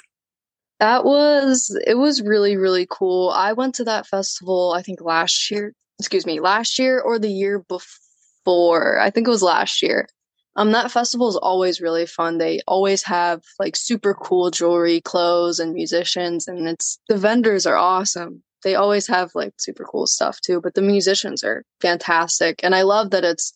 That 0.83 1.05
was 1.05 1.79
it 1.87 1.95
was 1.95 2.23
really 2.23 2.57
really 2.57 2.89
cool. 2.91 3.31
I 3.31 3.53
went 3.53 3.77
to 3.77 3.85
that 3.85 4.05
festival 4.05 4.75
I 4.77 4.83
think 4.83 5.01
last 5.01 5.49
year. 5.49 5.75
Excuse 6.01 6.27
me, 6.27 6.41
last 6.41 6.77
year 6.77 6.99
or 7.01 7.21
the 7.21 7.31
year 7.31 7.61
before. 7.69 8.99
I 8.99 9.11
think 9.11 9.29
it 9.29 9.31
was 9.31 9.45
last 9.45 9.81
year. 9.81 10.09
Um, 10.57 10.73
that 10.73 10.91
festival 10.91 11.29
is 11.29 11.37
always 11.37 11.81
really 11.81 12.05
fun. 12.05 12.39
They 12.39 12.63
always 12.67 13.05
have 13.05 13.43
like 13.61 13.77
super 13.77 14.13
cool 14.13 14.51
jewelry, 14.51 15.01
clothes, 15.01 15.61
and 15.61 15.73
musicians, 15.73 16.49
and 16.49 16.67
it's 16.67 16.99
the 17.09 17.17
vendors 17.17 17.65
are 17.65 17.77
awesome. 17.77 18.43
They 18.65 18.75
always 18.75 19.07
have 19.07 19.31
like 19.37 19.55
super 19.59 19.85
cool 19.85 20.09
stuff 20.09 20.41
too, 20.41 20.61
but 20.61 20.75
the 20.75 20.83
musicians 20.83 21.45
are 21.45 21.63
fantastic, 21.81 22.59
and 22.65 22.75
I 22.75 22.83
love 22.83 23.11
that 23.11 23.25
it's 23.25 23.53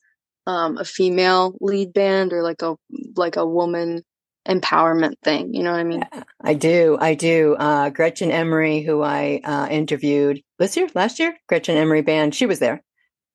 um, 0.47 0.79
a 0.79 0.85
female 0.85 1.57
lead 1.61 1.93
band 1.93 2.33
or 2.33 2.45
like 2.45 2.63
a 2.63 2.77
like 3.17 3.35
a 3.35 3.45
woman 3.45 4.05
empowerment 4.47 5.15
thing. 5.23 5.55
You 5.55 5.63
know 5.63 5.73
what 5.73 5.81
I 5.81 5.85
mean? 5.85 6.05
Yeah, 6.13 6.23
I 6.41 6.55
do. 6.55 6.97
I 7.01 7.15
do. 7.15 7.57
Uh, 7.59 7.91
Gretchen 7.91 8.31
Emery, 8.31 8.83
who 8.83 9.03
I 9.03 9.41
uh, 9.45 9.69
interviewed 9.71 10.43
this 10.59 10.77
year, 10.77 10.89
last 10.95 11.19
year, 11.19 11.37
Gretchen 11.49 11.77
Emery 11.77 12.03
band, 12.03 12.35
she 12.35 12.47
was 12.47 12.59
there. 12.59 12.83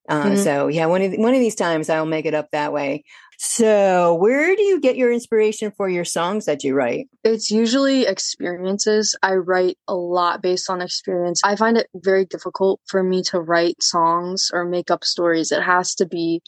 Uh, 0.08 0.24
mm-hmm. 0.24 0.36
So 0.36 0.66
yeah, 0.68 0.86
one 0.86 1.02
of 1.02 1.12
one 1.14 1.34
of 1.34 1.40
these 1.40 1.54
times 1.54 1.88
I'll 1.88 2.06
make 2.06 2.26
it 2.26 2.34
up 2.34 2.48
that 2.52 2.72
way. 2.72 3.04
So, 3.44 4.14
where 4.14 4.54
do 4.54 4.62
you 4.62 4.80
get 4.80 4.96
your 4.96 5.12
inspiration 5.12 5.72
for 5.76 5.88
your 5.88 6.04
songs 6.04 6.44
that 6.44 6.62
you 6.62 6.74
write? 6.74 7.08
It's 7.24 7.50
usually 7.50 8.06
experiences. 8.06 9.16
I 9.20 9.34
write 9.34 9.78
a 9.88 9.96
lot 9.96 10.42
based 10.42 10.70
on 10.70 10.80
experience. 10.80 11.40
I 11.42 11.56
find 11.56 11.76
it 11.76 11.88
very 11.92 12.24
difficult 12.24 12.80
for 12.86 13.02
me 13.02 13.20
to 13.24 13.40
write 13.40 13.82
songs 13.82 14.52
or 14.52 14.64
make 14.64 14.92
up 14.92 15.02
stories. 15.02 15.50
It 15.50 15.60
has 15.60 15.96
to 15.96 16.06
be 16.06 16.40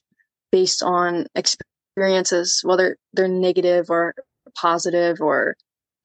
based 0.53 0.85
on 0.85 1.27
experiences, 1.35 2.61
whether 2.63 2.97
they're 3.13 3.27
negative 3.27 3.91
or 3.91 4.15
positive 4.57 5.21
or 5.21 5.57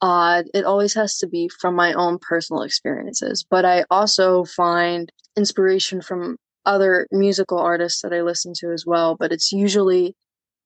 odd. 0.01 0.45
It 0.53 0.65
always 0.65 0.93
has 0.93 1.17
to 1.19 1.27
be 1.27 1.49
from 1.49 1.75
my 1.75 1.93
own 1.93 2.19
personal 2.19 2.63
experiences. 2.63 3.45
But 3.49 3.65
I 3.65 3.85
also 3.89 4.45
find 4.45 5.11
inspiration 5.35 6.01
from 6.01 6.37
other 6.65 7.07
musical 7.11 7.59
artists 7.59 8.01
that 8.01 8.13
I 8.13 8.21
listen 8.21 8.53
to 8.57 8.71
as 8.71 8.85
well. 8.85 9.15
But 9.15 9.31
it's 9.31 9.51
usually 9.51 10.15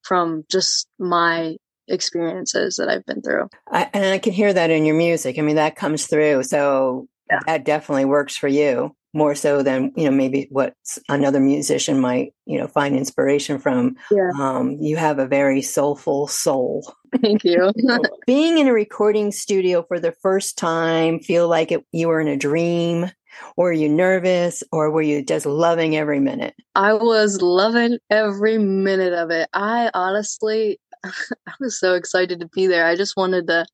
from 0.04 0.44
just 0.52 0.88
my 1.00 1.58
experiences 1.88 2.78
that 2.78 2.90
I've 2.90 3.06
been 3.06 3.22
through. 3.22 3.50
I, 3.72 3.90
and 3.94 4.06
I 4.06 4.18
can 4.18 4.34
hear 4.34 4.54
that 4.54 4.70
in 4.70 4.86
your 4.86 4.96
music. 4.96 5.38
I 5.38 5.42
mean, 5.42 5.56
that 5.56 5.76
comes 5.76 6.08
through. 6.08 6.44
So 6.44 7.08
yeah. 7.30 7.40
that 7.46 7.66
definitely 7.66 8.06
works 8.06 8.36
for 8.36 8.48
you 8.48 8.96
more 9.14 9.36
so 9.36 9.62
than 9.62 9.92
you 9.96 10.06
know 10.06 10.16
maybe 10.16 10.48
what 10.50 10.76
another 11.10 11.40
musician 11.40 12.00
might 12.00 12.34
you 12.46 12.58
know 12.58 12.68
find 12.68 12.96
inspiration 12.96 13.60
from 13.60 13.96
yeah. 14.12 14.32
um, 14.40 14.78
you 14.80 14.96
have 14.96 15.20
a 15.20 15.28
very 15.28 15.62
soulful 15.62 16.28
soul 16.28 16.96
thank 17.22 17.44
you 17.44 17.72
being 18.26 18.58
in 18.58 18.68
a 18.68 18.74
recording 18.74 19.32
studio 19.32 19.84
for 19.84 20.00
the 20.00 20.12
first 20.12 20.58
time 20.58 21.20
feel 21.20 21.48
like 21.48 21.72
it, 21.72 21.86
you 21.92 22.08
were 22.08 22.20
in 22.20 22.28
a 22.28 22.38
dream 22.38 23.10
or 23.56 23.66
were 23.66 23.74
you 23.74 23.90
nervous 23.90 24.64
or 24.72 24.92
were 24.92 25.02
you 25.02 25.24
just 25.24 25.46
loving 25.46 25.96
every 25.96 26.20
minute? 26.20 26.56
I 26.76 26.94
was 26.94 27.42
loving 27.42 28.00
every 28.10 28.58
minute 28.58 29.14
of 29.14 29.32
it. 29.32 29.50
I 29.54 29.90
honestly, 29.94 30.80
I 31.04 31.54
was 31.60 31.80
so 31.80 31.96
excited 31.96 32.40
to 32.40 32.48
be 32.48 32.68
there. 32.68 32.86
I 32.86 32.96
just 32.96 33.18
wanted 33.18 33.48
to, 33.48 33.66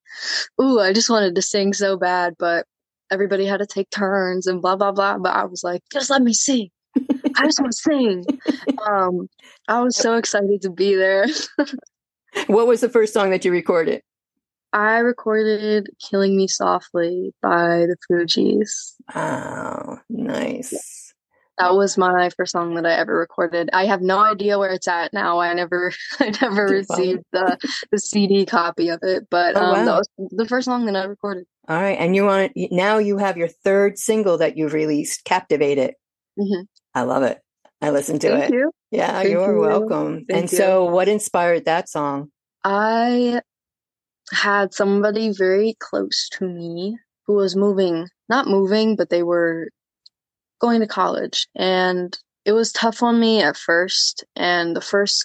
ooh, 0.60 0.80
I 0.80 0.92
just 0.92 1.10
wanted 1.10 1.34
to 1.34 1.42
sing 1.42 1.72
so 1.72 1.96
bad, 1.96 2.34
but 2.38 2.66
everybody 3.10 3.46
had 3.46 3.58
to 3.58 3.66
take 3.66 3.90
turns 3.90 4.46
and 4.46 4.62
blah, 4.62 4.76
blah, 4.76 4.92
blah. 4.92 5.18
But 5.18 5.34
I 5.34 5.44
was 5.44 5.62
like, 5.62 5.82
just 5.92 6.10
let 6.10 6.22
me 6.22 6.32
sing. 6.32 6.70
I 6.96 7.44
just 7.44 7.60
want 7.60 7.72
to 7.72 7.78
sing. 7.78 8.24
Um, 8.88 9.28
I 9.68 9.80
was 9.82 9.96
so 9.96 10.16
excited 10.16 10.62
to 10.62 10.70
be 10.70 10.94
there. 10.94 11.26
what 12.46 12.66
was 12.66 12.80
the 12.80 12.88
first 12.88 13.12
song 13.12 13.30
that 13.30 13.44
you 13.44 13.52
recorded? 13.52 14.02
I 14.72 14.98
recorded 14.98 15.90
Killing 15.98 16.36
Me 16.36 16.48
Softly 16.48 17.34
by 17.42 17.86
the 17.86 17.96
Fugees. 18.08 18.94
Oh, 19.14 19.98
nice. 20.08 21.12
That 21.58 21.74
was 21.74 21.98
my 21.98 22.30
first 22.36 22.52
song 22.52 22.74
that 22.76 22.86
I 22.86 22.94
ever 22.94 23.14
recorded. 23.14 23.68
I 23.74 23.84
have 23.84 24.00
no 24.00 24.18
idea 24.18 24.58
where 24.58 24.70
it's 24.70 24.88
at 24.88 25.12
now. 25.12 25.40
I 25.40 25.52
never 25.52 25.92
I 26.20 26.32
never 26.40 26.66
received 26.66 27.24
the, 27.32 27.58
the 27.90 27.98
CD 27.98 28.46
copy 28.46 28.88
of 28.88 29.00
it, 29.02 29.26
but 29.30 29.56
oh, 29.56 29.60
um, 29.60 29.72
wow. 29.72 29.84
that 29.84 29.96
was 29.98 30.30
the 30.30 30.46
first 30.46 30.64
song 30.64 30.86
that 30.86 30.96
I 30.96 31.04
recorded. 31.04 31.44
All 31.70 31.80
right, 31.80 31.96
and 32.00 32.16
you 32.16 32.24
want 32.24 32.50
now 32.56 32.98
you 32.98 33.18
have 33.18 33.36
your 33.36 33.46
third 33.46 33.96
single 33.96 34.38
that 34.38 34.56
you've 34.56 34.72
released, 34.72 35.24
"Captivate 35.24 35.78
It." 35.78 35.94
Mm-hmm. 36.36 36.62
I 36.96 37.02
love 37.02 37.22
it. 37.22 37.38
I 37.80 37.90
listened 37.90 38.20
to 38.22 38.30
Thank 38.30 38.44
it. 38.44 38.54
You. 38.54 38.72
Yeah, 38.90 39.12
Thank 39.12 39.30
you're 39.30 39.54
you. 39.54 39.60
welcome. 39.60 40.24
Thank 40.28 40.30
and 40.30 40.52
you. 40.52 40.58
so, 40.58 40.84
what 40.86 41.06
inspired 41.06 41.66
that 41.66 41.88
song? 41.88 42.32
I 42.64 43.40
had 44.32 44.74
somebody 44.74 45.32
very 45.32 45.76
close 45.78 46.28
to 46.32 46.48
me 46.48 46.98
who 47.26 47.34
was 47.34 47.54
moving, 47.54 48.08
not 48.28 48.48
moving, 48.48 48.96
but 48.96 49.10
they 49.10 49.22
were 49.22 49.68
going 50.60 50.80
to 50.80 50.88
college. 50.88 51.46
And 51.54 52.18
it 52.44 52.52
was 52.52 52.72
tough 52.72 53.00
on 53.02 53.20
me 53.20 53.42
at 53.42 53.56
first. 53.56 54.24
And 54.34 54.74
the 54.74 54.80
first 54.80 55.24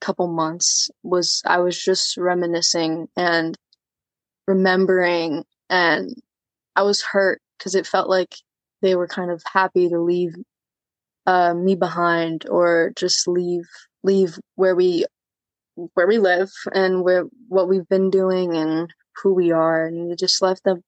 couple 0.00 0.26
months 0.26 0.90
was, 1.04 1.42
I 1.46 1.58
was 1.58 1.80
just 1.80 2.16
reminiscing 2.16 3.06
and 3.16 3.56
remembering. 4.48 5.44
And 5.68 6.14
I 6.74 6.82
was 6.82 7.02
hurt 7.02 7.40
because 7.58 7.74
it 7.74 7.86
felt 7.86 8.08
like 8.08 8.34
they 8.82 8.94
were 8.94 9.08
kind 9.08 9.30
of 9.30 9.42
happy 9.50 9.88
to 9.88 9.98
leave 9.98 10.34
uh, 11.26 11.54
me 11.54 11.74
behind 11.74 12.46
or 12.48 12.92
just 12.96 13.26
leave 13.26 13.66
leave 14.02 14.38
where 14.54 14.76
we 14.76 15.04
where 15.94 16.06
we 16.06 16.18
live 16.18 16.50
and 16.72 17.02
where 17.02 17.24
what 17.48 17.68
we've 17.68 17.88
been 17.88 18.10
doing 18.10 18.56
and 18.56 18.92
who 19.22 19.34
we 19.34 19.50
are. 19.52 19.86
And 19.86 20.08
we 20.08 20.16
just 20.16 20.40
left 20.40 20.64
them 20.64 20.82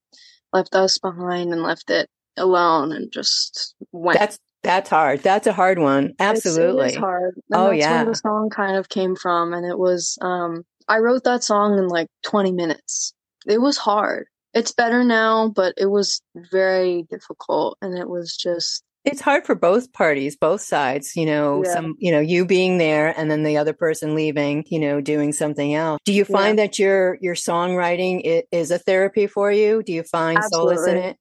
left 0.52 0.74
us 0.74 0.98
behind 0.98 1.52
and 1.52 1.62
left 1.62 1.90
it 1.90 2.08
alone 2.36 2.92
and 2.92 3.10
just 3.12 3.74
went. 3.92 4.18
That's 4.18 4.38
that's 4.62 4.90
hard. 4.90 5.20
That's 5.20 5.46
a 5.46 5.52
hard 5.52 5.78
one. 5.78 6.14
Absolutely. 6.18 6.94
hard. 6.94 7.34
And 7.50 7.60
oh 7.60 7.68
that's 7.68 7.80
yeah. 7.80 7.96
where 8.02 8.12
the 8.12 8.16
song 8.16 8.50
kind 8.50 8.76
of 8.76 8.88
came 8.88 9.16
from. 9.16 9.52
And 9.52 9.66
it 9.66 9.78
was 9.78 10.18
um 10.20 10.64
i 10.88 10.98
wrote 10.98 11.24
that 11.24 11.44
song 11.44 11.78
in 11.78 11.88
like 11.88 12.08
20 12.22 12.52
minutes. 12.52 13.12
It 13.46 13.60
was 13.60 13.76
hard 13.76 14.26
it's 14.54 14.72
better 14.72 15.04
now 15.04 15.48
but 15.48 15.74
it 15.76 15.86
was 15.86 16.22
very 16.50 17.04
difficult 17.10 17.76
and 17.82 17.96
it 17.96 18.08
was 18.08 18.36
just 18.36 18.82
it's 19.04 19.20
hard 19.22 19.46
for 19.46 19.54
both 19.54 19.92
parties, 19.92 20.36
both 20.36 20.60
sides, 20.60 21.16
you 21.16 21.24
know, 21.24 21.64
yeah. 21.64 21.72
some, 21.72 21.94
you 21.98 22.12
know, 22.12 22.20
you 22.20 22.44
being 22.44 22.76
there 22.76 23.14
and 23.18 23.30
then 23.30 23.42
the 23.42 23.56
other 23.56 23.72
person 23.72 24.14
leaving, 24.14 24.64
you 24.68 24.78
know, 24.78 25.00
doing 25.00 25.32
something 25.32 25.74
else. 25.74 25.98
Do 26.04 26.12
you 26.12 26.26
find 26.26 26.58
yeah. 26.58 26.66
that 26.66 26.78
your, 26.78 27.16
your 27.22 27.34
songwriting 27.34 28.42
is 28.52 28.70
a 28.70 28.78
therapy 28.78 29.26
for 29.26 29.50
you? 29.50 29.82
Do 29.82 29.92
you 29.92 30.02
find 30.02 30.36
absolutely. 30.36 30.76
solace 30.76 30.88
in 30.90 30.96
it? 30.98 31.16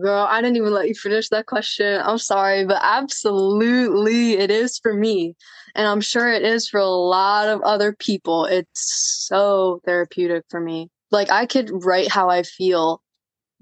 Girl, 0.00 0.26
I 0.28 0.40
didn't 0.40 0.56
even 0.56 0.72
let 0.72 0.88
you 0.88 0.94
finish 0.94 1.28
that 1.30 1.46
question. 1.46 2.00
I'm 2.02 2.18
sorry, 2.18 2.64
but 2.66 2.78
absolutely 2.80 4.34
it 4.34 4.50
is 4.50 4.78
for 4.78 4.94
me. 4.94 5.34
And 5.74 5.86
I'm 5.86 6.00
sure 6.00 6.30
it 6.32 6.44
is 6.44 6.68
for 6.68 6.78
a 6.78 6.86
lot 6.86 7.48
of 7.48 7.62
other 7.62 7.94
people. 7.94 8.44
It's 8.44 9.26
so 9.26 9.80
therapeutic 9.84 10.44
for 10.50 10.60
me. 10.60 10.88
Like 11.10 11.30
I 11.30 11.46
could 11.46 11.70
write 11.84 12.10
how 12.10 12.28
I 12.28 12.42
feel 12.42 13.02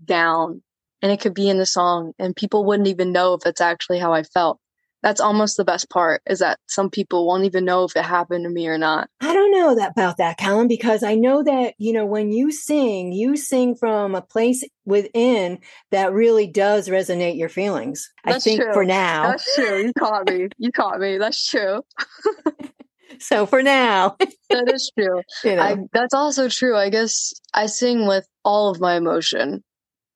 down 0.05 0.63
and 1.03 1.13
it 1.13 1.21
could 1.21 1.35
be 1.35 1.49
in 1.49 1.59
the 1.59 1.67
song 1.67 2.13
and 2.19 2.35
people 2.35 2.65
wouldn't 2.65 2.89
even 2.89 3.13
know 3.13 3.35
if 3.35 3.47
it's 3.47 3.61
actually 3.61 3.99
how 3.99 4.13
I 4.13 4.23
felt. 4.23 4.59
That's 5.03 5.21
almost 5.21 5.57
the 5.57 5.65
best 5.65 5.89
part 5.89 6.23
is 6.27 6.41
that 6.41 6.59
some 6.67 6.91
people 6.91 7.27
won't 7.27 7.45
even 7.45 7.65
know 7.65 7.85
if 7.85 7.95
it 7.95 8.05
happened 8.05 8.45
to 8.45 8.51
me 8.51 8.67
or 8.67 8.79
not. 8.79 9.09
I 9.21 9.33
don't 9.35 9.53
know 9.53 9.75
that 9.77 9.93
about 9.93 10.17
that, 10.17 10.39
Callum, 10.39 10.67
because 10.67 11.05
I 11.05 11.15
know 11.15 11.45
that, 11.45 11.75
you 11.79 11.93
know, 11.93 12.07
when 12.07 12.33
you 12.33 12.51
sing, 12.51 13.13
you 13.13 13.37
sing 13.37 13.77
from 13.77 14.17
a 14.17 14.23
place 14.23 14.65
within 14.85 15.61
that 15.93 16.13
really 16.13 16.49
does 16.49 16.89
resonate 16.89 17.39
your 17.39 17.51
feelings. 17.51 18.11
That's 18.25 18.45
I 18.45 18.51
think 18.51 18.63
true. 18.63 18.73
for 18.73 18.85
now. 18.85 19.31
That's 19.31 19.55
true. 19.55 19.85
You 19.85 19.93
caught 19.93 20.29
me. 20.29 20.49
You 20.59 20.73
caught 20.73 20.99
me. 20.99 21.19
That's 21.19 21.47
true. 21.47 21.83
so 23.29 23.47
for 23.47 23.63
now. 23.63 24.17
that 24.51 24.73
is 24.73 24.91
true. 24.99 25.23
You 25.45 25.57
know. 25.57 25.63
I, 25.63 25.77
that's 25.93 26.15
also 26.15 26.49
true. 26.49 26.77
I 26.77 26.91
guess 26.91 27.33
I 27.53 27.67
sing 27.67 28.07
with 28.07 28.27
all 28.45 28.71
of 28.71 28.81
my 28.81 28.97
emotion 28.97 29.63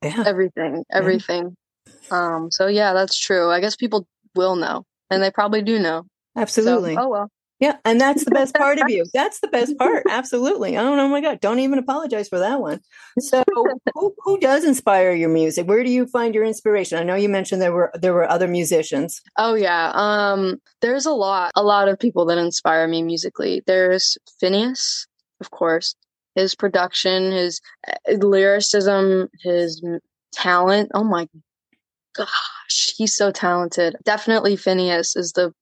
yeah. 0.02 0.24
everything, 0.26 0.84
everything. 0.90 1.56
Yeah. 1.86 1.92
Um, 2.10 2.50
so 2.50 2.66
yeah, 2.66 2.92
that's 2.92 3.18
true. 3.18 3.50
I 3.50 3.60
guess 3.60 3.76
people 3.76 4.06
will 4.34 4.56
know, 4.56 4.84
and 5.10 5.22
they 5.22 5.30
probably 5.30 5.62
do 5.62 5.78
know. 5.78 6.04
Absolutely. 6.36 6.94
So, 6.94 7.02
oh 7.02 7.08
well. 7.08 7.30
Yeah, 7.60 7.76
and 7.84 8.00
that's 8.00 8.24
the 8.24 8.30
best 8.30 8.54
part 8.54 8.78
of 8.78 8.88
you. 8.88 9.04
That's 9.12 9.40
the 9.40 9.48
best 9.48 9.76
part. 9.76 10.04
Absolutely. 10.08 10.72
Don't. 10.72 10.98
Oh 10.98 11.08
my 11.08 11.20
God, 11.20 11.40
don't 11.40 11.58
even 11.58 11.78
apologize 11.78 12.26
for 12.26 12.38
that 12.38 12.60
one. 12.60 12.80
So, 13.18 13.44
who, 13.94 14.14
who 14.18 14.38
does 14.38 14.64
inspire 14.64 15.12
your 15.12 15.28
music? 15.28 15.68
Where 15.68 15.84
do 15.84 15.90
you 15.90 16.06
find 16.06 16.34
your 16.34 16.44
inspiration? 16.44 16.98
I 16.98 17.02
know 17.02 17.16
you 17.16 17.28
mentioned 17.28 17.60
there 17.60 17.72
were 17.72 17.92
there 17.94 18.14
were 18.14 18.28
other 18.28 18.48
musicians. 18.48 19.20
Oh 19.36 19.54
yeah, 19.54 19.92
um, 19.94 20.56
there's 20.80 21.04
a 21.04 21.12
lot, 21.12 21.52
a 21.54 21.62
lot 21.62 21.88
of 21.88 21.98
people 21.98 22.24
that 22.26 22.38
inspire 22.38 22.88
me 22.88 23.02
musically. 23.02 23.62
There's 23.66 24.16
Finneas, 24.42 25.06
of 25.40 25.50
course 25.50 25.94
his 26.34 26.54
production, 26.54 27.32
his 27.32 27.60
uh, 27.88 28.12
lyricism, 28.12 29.28
his 29.42 29.82
talent. 30.32 30.90
Oh 30.94 31.04
my 31.04 31.28
gosh, 32.14 32.94
he's 32.96 33.14
so 33.14 33.30
talented. 33.30 33.96
Definitely 34.04 34.56
Finneas 34.56 35.16
is 35.16 35.32
the 35.32 35.52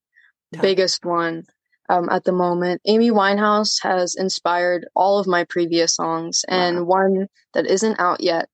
biggest 0.61 1.05
one 1.05 1.45
um, 1.88 2.09
at 2.11 2.25
the 2.25 2.33
moment. 2.33 2.80
Amy 2.87 3.11
Winehouse 3.11 3.83
has 3.83 4.14
inspired 4.14 4.87
all 4.95 5.18
of 5.18 5.26
my 5.26 5.45
previous 5.45 5.95
songs, 5.95 6.45
and 6.49 6.87
wow. 6.87 7.00
one 7.00 7.26
that 7.54 7.66
isn't 7.66 7.99
out 7.99 8.21
yet, 8.21 8.49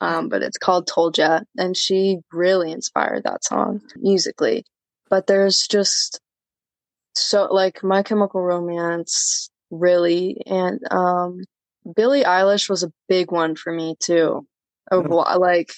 um, 0.00 0.28
but 0.28 0.42
it's 0.42 0.58
called 0.58 0.86
Told 0.86 1.18
Ya, 1.18 1.40
and 1.56 1.76
she 1.76 2.18
really 2.32 2.72
inspired 2.72 3.24
that 3.24 3.44
song 3.44 3.80
musically. 3.96 4.64
But 5.08 5.26
there's 5.26 5.66
just 5.66 6.20
so 7.14 7.44
like 7.52 7.82
My 7.82 8.02
Chemical 8.02 8.42
Romance, 8.42 9.50
really, 9.70 10.42
and 10.46 10.80
um, 10.90 11.44
Billie 11.94 12.24
Eilish 12.24 12.68
was 12.68 12.82
a 12.82 12.92
big 13.08 13.30
one 13.30 13.56
for 13.56 13.72
me 13.72 13.96
too. 14.00 14.46
Mm-hmm. 14.92 15.40
Like 15.40 15.72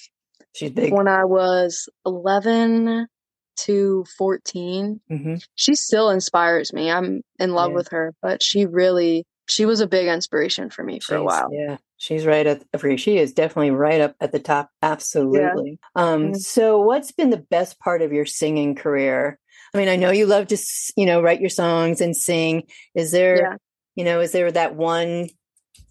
she's 0.55 0.71
big. 0.71 0.93
When 0.93 1.07
I 1.07 1.25
was 1.25 1.89
11 2.05 3.07
to 3.57 4.05
14, 4.17 5.01
mm-hmm. 5.11 5.35
she 5.55 5.75
still 5.75 6.09
inspires 6.09 6.73
me. 6.73 6.91
I'm 6.91 7.21
in 7.39 7.53
love 7.53 7.71
yeah. 7.71 7.75
with 7.75 7.87
her, 7.89 8.13
but 8.21 8.41
she 8.43 8.65
really 8.65 9.25
she 9.47 9.65
was 9.65 9.81
a 9.81 9.87
big 9.87 10.07
inspiration 10.07 10.69
for 10.69 10.83
me 10.83 10.99
for 10.99 11.15
she's, 11.15 11.19
a 11.19 11.23
while. 11.23 11.49
Yeah. 11.51 11.77
She's 11.97 12.25
right 12.25 12.45
at 12.45 12.63
the 12.71 12.97
she 12.97 13.17
is 13.17 13.33
definitely 13.33 13.71
right 13.71 14.01
up 14.01 14.15
at 14.19 14.31
the 14.31 14.39
top. 14.39 14.69
Absolutely. 14.81 15.79
Yeah. 15.95 16.03
Um, 16.03 16.23
mm-hmm. 16.23 16.33
so 16.35 16.79
what's 16.81 17.11
been 17.11 17.29
the 17.29 17.37
best 17.37 17.79
part 17.79 18.01
of 18.01 18.11
your 18.11 18.25
singing 18.25 18.75
career? 18.75 19.39
I 19.73 19.77
mean, 19.77 19.89
I 19.89 19.95
know 19.95 20.11
you 20.11 20.25
love 20.25 20.47
to, 20.47 20.57
you 20.95 21.05
know, 21.05 21.21
write 21.21 21.41
your 21.41 21.49
songs 21.49 21.99
and 21.99 22.15
sing. 22.15 22.63
Is 22.93 23.11
there, 23.11 23.37
Yeah. 23.37 23.55
you 23.95 24.03
know, 24.03 24.19
is 24.19 24.31
there 24.31 24.51
that 24.51 24.75
one 24.75 25.29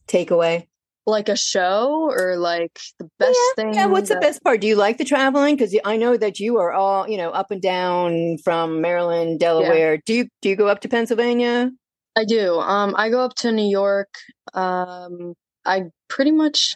takeaway? 0.07 0.67
Like 1.05 1.29
a 1.29 1.37
show 1.37 2.13
or 2.17 2.37
like 2.37 2.79
the 3.01 3.09
best 3.19 3.39
thing? 3.57 3.75
Yeah, 3.75 3.87
what's 3.87 4.09
the 4.09 4.17
best 4.17 4.43
part? 4.45 4.61
Do 4.61 4.69
you 4.69 4.77
like 4.77 4.99
the 4.99 5.05
traveling? 5.05 5.57
Because 5.57 5.77
I 5.85 5.97
know 5.97 6.17
that 6.17 6.39
you 6.39 6.59
are 6.59 6.73
all, 6.73 7.09
you 7.09 7.17
know, 7.17 7.31
up 7.31 7.51
and 7.51 7.61
down 7.61 8.39
from 8.45 8.81
Maryland, 8.81 9.41
Delaware. 9.41 9.99
Do 10.07 10.15
you 10.15 10.29
do 10.43 10.49
you 10.49 10.55
go 10.55 10.69
up 10.69 10.81
to 10.83 10.89
Pennsylvania? 10.89 11.73
I 12.15 12.25
do. 12.25 12.59
Um, 12.61 12.95
I 12.97 13.11
go 13.11 13.21
up 13.21 13.35
to 13.37 13.51
New 13.51 13.69
York. 13.69 14.15
Um, 14.55 15.35
I 15.65 15.85
pretty 16.09 16.31
much, 16.31 16.75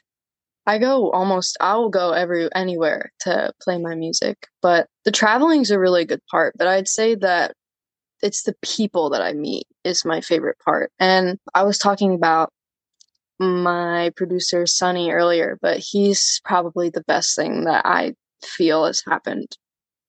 I 0.66 0.78
go 0.78 1.10
almost. 1.12 1.56
I 1.60 1.76
will 1.76 1.90
go 1.90 2.10
every 2.10 2.48
anywhere 2.54 3.12
to 3.20 3.52
play 3.62 3.78
my 3.78 3.94
music. 3.94 4.48
But 4.62 4.88
the 5.04 5.12
traveling 5.12 5.60
is 5.60 5.70
a 5.70 5.78
really 5.78 6.04
good 6.04 6.22
part. 6.30 6.54
But 6.58 6.66
I'd 6.66 6.88
say 6.88 7.14
that 7.16 7.54
it's 8.22 8.42
the 8.42 8.54
people 8.62 9.10
that 9.10 9.22
I 9.22 9.34
meet 9.34 9.66
is 9.84 10.04
my 10.04 10.20
favorite 10.20 10.58
part. 10.64 10.90
And 10.98 11.38
I 11.54 11.64
was 11.64 11.78
talking 11.78 12.14
about 12.14 12.50
my 13.38 14.10
producer 14.16 14.66
Sonny 14.66 15.10
earlier, 15.10 15.58
but 15.60 15.78
he's 15.78 16.40
probably 16.44 16.90
the 16.90 17.04
best 17.06 17.36
thing 17.36 17.64
that 17.64 17.84
I 17.84 18.14
feel 18.44 18.86
has 18.86 19.02
happened 19.06 19.56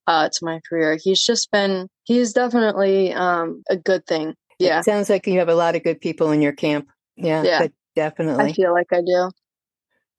uh, 0.07 0.29
to 0.29 0.39
my 0.45 0.59
career. 0.67 0.97
He's 1.01 1.21
just 1.23 1.51
been. 1.51 1.87
He's 2.03 2.33
definitely 2.33 3.13
um, 3.13 3.63
a 3.69 3.75
good 3.75 4.05
thing. 4.05 4.33
Yeah. 4.59 4.79
It 4.79 4.85
sounds 4.85 5.09
like 5.09 5.27
you 5.27 5.39
have 5.39 5.49
a 5.49 5.55
lot 5.55 5.75
of 5.75 5.83
good 5.83 5.99
people 6.01 6.31
in 6.31 6.41
your 6.41 6.53
camp. 6.53 6.87
Yeah, 7.15 7.43
Yeah. 7.43 7.67
definitely. 7.95 8.45
I 8.45 8.53
feel 8.53 8.73
like 8.73 8.87
I 8.91 9.01
do. 9.01 9.29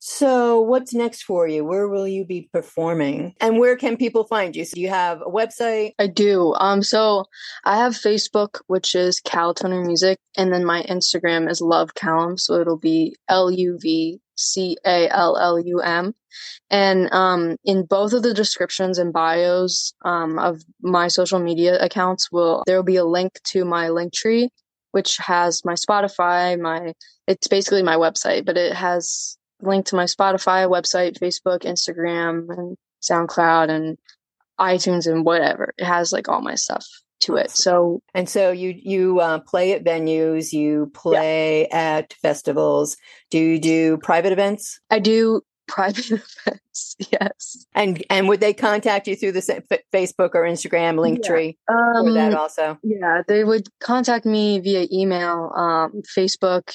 So, 0.00 0.61
what's 0.61 0.95
next 0.95 1.23
for 1.23 1.49
you? 1.49 1.64
Where 1.64 1.88
will 1.88 2.07
you 2.07 2.25
be 2.25 2.49
performing? 2.52 3.35
And 3.40 3.59
where 3.59 3.76
can 3.76 3.97
people 3.97 4.25
find 4.25 4.55
you? 4.55 4.64
So, 4.64 4.75
you 4.76 4.88
have 4.88 5.21
a 5.23 5.31
website? 5.31 5.93
I 5.99 6.07
do. 6.07 6.55
Um, 6.55 6.83
so 6.83 7.25
I 7.64 7.78
have 7.78 7.95
Facebook, 7.95 8.61
which 8.69 8.95
is 8.95 9.21
Cal 9.21 9.55
Toner 9.55 9.85
Music, 9.85 10.19
and 10.37 10.52
then 10.52 10.64
my 10.64 10.83
Instagram 10.85 11.50
is 11.50 11.61
Love 11.61 11.95
Callum. 11.95 12.38
So 12.38 12.61
it'll 12.61 12.78
be 12.78 13.17
L 13.28 13.50
U 13.50 13.78
V 13.81 14.21
C 14.37 14.76
A 14.85 15.09
L 15.09 15.37
L 15.37 15.59
U 15.59 15.81
M. 15.81 16.14
And 16.71 17.12
um, 17.12 17.57
in 17.64 17.85
both 17.85 18.12
of 18.12 18.23
the 18.23 18.35
descriptions 18.35 18.99
and 18.99 19.12
bios 19.12 19.95
um, 20.05 20.38
of 20.38 20.62
my 20.81 21.09
social 21.09 21.40
media 21.40 21.78
accounts, 21.83 22.31
will 22.31 22.62
there 22.67 22.76
will 22.76 22.85
be 22.85 22.97
a 22.97 23.05
link 23.05 23.40
to 23.45 23.64
my 23.64 23.88
Linktree, 23.88 24.49
which 24.93 25.17
has 25.17 25.64
my 25.64 25.75
Spotify, 25.75 26.59
my 26.61 26.93
it's 27.26 27.49
basically 27.49 27.83
my 27.83 27.97
website, 27.97 28.45
but 28.47 28.57
it 28.57 28.75
has 28.75 29.38
link 29.60 29.86
to 29.86 29.96
my 29.96 30.04
Spotify 30.04 30.68
website, 30.68 31.18
Facebook, 31.18 31.60
Instagram, 31.64 32.46
and 32.56 32.76
SoundCloud, 33.02 33.70
and 33.70 33.98
iTunes 34.60 35.10
and 35.10 35.24
whatever. 35.24 35.72
It 35.78 35.84
has 35.84 36.12
like 36.12 36.28
all 36.28 36.40
my 36.40 36.54
stuff 36.56 36.86
to 37.20 37.36
it. 37.36 37.50
So 37.50 38.00
And 38.14 38.28
so 38.28 38.50
you 38.52 38.74
you 38.76 39.20
uh, 39.20 39.40
play 39.40 39.72
at 39.72 39.84
venues, 39.84 40.52
you 40.52 40.90
play 40.94 41.66
at 41.68 42.12
festivals. 42.14 42.96
Do 43.30 43.38
you 43.38 43.58
do 43.58 43.96
private 43.98 44.32
events? 44.32 44.80
I 44.90 44.98
do 45.00 45.42
private 45.66 46.10
events. 46.46 46.96
Yes. 47.12 47.66
And 47.74 48.04
and 48.08 48.28
would 48.28 48.40
they 48.40 48.54
contact 48.54 49.06
you 49.08 49.16
through 49.16 49.32
the 49.32 49.42
sa- 49.42 49.60
F- 49.70 49.80
Facebook 49.92 50.30
or 50.34 50.42
Instagram 50.42 50.98
link 50.98 51.20
Yeah. 51.22 51.28
tree 51.28 51.58
Um, 51.68 52.06
for 52.06 52.12
that 52.14 52.34
also? 52.34 52.78
yeah, 52.82 53.22
they 53.28 53.42
would 53.44 53.68
contact 53.80 54.24
me 54.24 54.60
via 54.60 54.86
email, 54.92 55.52
um, 55.56 56.02
Facebook, 56.16 56.72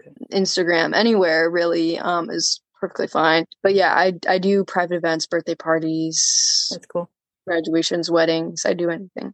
Okay. 0.00 0.10
Instagram, 0.40 0.94
anywhere 0.94 1.50
really 1.50 1.98
um, 1.98 2.30
is 2.30 2.60
perfectly 2.80 3.06
fine. 3.08 3.44
But 3.62 3.74
yeah, 3.74 3.92
I 3.94 4.14
I 4.28 4.38
do 4.38 4.64
private 4.64 4.96
events, 4.96 5.26
birthday 5.26 5.54
parties, 5.54 6.68
That's 6.70 6.86
cool. 6.86 7.10
graduations, 7.46 8.10
weddings. 8.10 8.64
I 8.66 8.74
do 8.74 8.90
anything. 8.90 9.32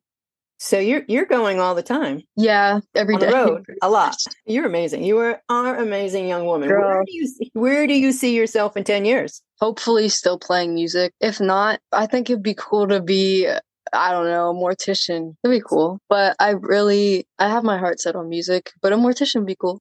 So 0.58 0.78
you're 0.78 1.02
you're 1.06 1.26
going 1.26 1.60
all 1.60 1.74
the 1.74 1.82
time 1.82 2.22
Yeah, 2.34 2.80
every 2.94 3.18
day. 3.18 3.30
road 3.30 3.66
a 3.82 3.90
lot. 3.90 4.16
You're 4.46 4.64
amazing. 4.64 5.04
You 5.04 5.18
are 5.18 5.40
are 5.50 5.76
amazing 5.76 6.28
young 6.28 6.46
woman. 6.46 6.68
Where 6.70 7.04
do 7.04 7.12
you 7.12 7.26
see- 7.26 7.50
where 7.52 7.86
do 7.86 7.92
you 7.94 8.10
see 8.12 8.34
yourself 8.34 8.76
in 8.76 8.84
ten 8.84 9.04
years? 9.04 9.42
hopefully 9.58 10.06
still 10.10 10.38
playing 10.38 10.74
music. 10.74 11.14
If 11.18 11.40
not, 11.40 11.80
I 11.90 12.04
think 12.06 12.28
it'd 12.28 12.42
be 12.42 12.54
cool 12.54 12.88
to 12.88 13.00
be 13.00 13.48
I 13.92 14.10
don't 14.12 14.26
know, 14.26 14.50
a 14.50 14.54
mortician. 14.54 15.34
It'd 15.44 15.56
be 15.56 15.62
cool. 15.66 15.98
But 16.08 16.36
I 16.40 16.50
really 16.50 17.26
I 17.38 17.48
have 17.48 17.62
my 17.64 17.78
heart 17.78 18.00
set 18.00 18.16
on 18.16 18.28
music, 18.28 18.72
but 18.82 18.92
a 18.92 18.96
mortician 18.96 19.36
would 19.40 19.46
be 19.46 19.56
cool. 19.60 19.80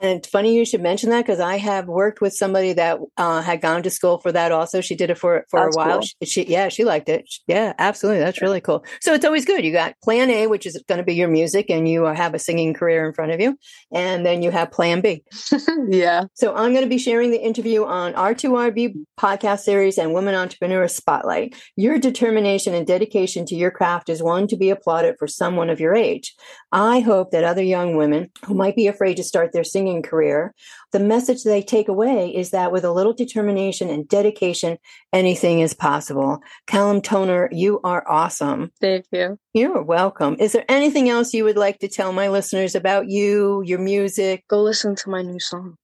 And 0.00 0.18
it's 0.18 0.28
funny 0.28 0.56
you 0.56 0.64
should 0.64 0.82
mention 0.82 1.10
that 1.10 1.24
because 1.24 1.40
I 1.40 1.58
have 1.58 1.86
worked 1.86 2.20
with 2.20 2.34
somebody 2.34 2.72
that 2.74 2.98
uh, 3.16 3.42
had 3.42 3.60
gone 3.60 3.82
to 3.82 3.90
school 3.90 4.18
for 4.18 4.32
that. 4.32 4.52
Also, 4.52 4.80
she 4.80 4.94
did 4.94 5.10
it 5.10 5.18
for 5.18 5.44
for 5.50 5.60
That's 5.60 5.76
a 5.76 5.78
while. 5.78 5.98
cool. 5.98 6.06
She, 6.22 6.26
she 6.26 6.46
yeah, 6.46 6.68
she 6.68 6.84
liked 6.84 7.08
it. 7.08 7.28
Yeah, 7.46 7.72
absolutely. 7.78 8.20
That's 8.20 8.42
really 8.42 8.60
cool. 8.60 8.84
So 9.00 9.14
it's 9.14 9.24
always 9.24 9.44
good. 9.44 9.64
You 9.64 9.72
got 9.72 9.94
Plan 10.02 10.30
A, 10.30 10.46
which 10.46 10.66
is 10.66 10.82
going 10.88 10.98
to 10.98 11.04
be 11.04 11.14
your 11.14 11.28
music, 11.28 11.70
and 11.70 11.88
you 11.88 12.04
have 12.04 12.34
a 12.34 12.38
singing 12.38 12.74
career 12.74 13.06
in 13.06 13.12
front 13.14 13.32
of 13.32 13.40
you, 13.40 13.58
and 13.92 14.24
then 14.24 14.42
you 14.42 14.50
have 14.50 14.70
Plan 14.70 15.00
B. 15.00 15.22
yeah. 15.88 16.24
So 16.34 16.54
I'm 16.54 16.72
going 16.72 16.84
to 16.84 16.90
be 16.90 16.98
sharing 16.98 17.30
the 17.30 17.42
interview 17.42 17.84
on 17.84 18.12
R2RB 18.14 18.94
podcast 19.18 19.60
series 19.60 19.98
and 19.98 20.12
Women 20.12 20.34
Entrepreneur 20.34 20.88
Spotlight. 20.88 21.54
Your 21.76 21.98
determination 21.98 22.74
and 22.74 22.86
dedication 22.86 23.46
to 23.46 23.54
your 23.54 23.70
craft 23.70 24.08
is 24.08 24.22
one 24.22 24.46
to 24.48 24.56
be 24.56 24.70
applauded 24.70 25.16
for 25.18 25.26
someone 25.26 25.70
of 25.70 25.80
your 25.80 25.94
age. 25.94 26.34
I 26.72 27.00
hope 27.00 27.30
that 27.30 27.44
other 27.44 27.62
young 27.62 27.96
women 27.96 28.30
who 28.44 28.54
might 28.54 28.76
be 28.76 28.86
afraid 28.86 29.16
to 29.16 29.24
start 29.24 29.52
their 29.52 29.64
singing 29.64 29.85
career, 30.02 30.54
the 30.92 30.98
message 30.98 31.42
they 31.42 31.62
take 31.62 31.88
away 31.88 32.34
is 32.34 32.50
that 32.50 32.72
with 32.72 32.84
a 32.84 32.92
little 32.92 33.12
determination 33.12 33.88
and 33.88 34.08
dedication, 34.08 34.78
anything 35.12 35.60
is 35.60 35.74
possible. 35.74 36.38
Callum 36.66 37.00
Toner, 37.00 37.48
you 37.52 37.80
are 37.84 38.04
awesome. 38.08 38.72
Thank 38.80 39.06
you. 39.12 39.38
You're 39.52 39.82
welcome. 39.82 40.36
Is 40.38 40.52
there 40.52 40.64
anything 40.68 41.08
else 41.08 41.32
you 41.32 41.44
would 41.44 41.56
like 41.56 41.78
to 41.80 41.88
tell 41.88 42.12
my 42.12 42.28
listeners 42.28 42.74
about 42.74 43.08
you, 43.08 43.62
your 43.64 43.78
music? 43.78 44.44
Go 44.48 44.62
listen 44.62 44.94
to 44.96 45.10
my 45.10 45.22
new 45.22 45.40
song. 45.40 45.76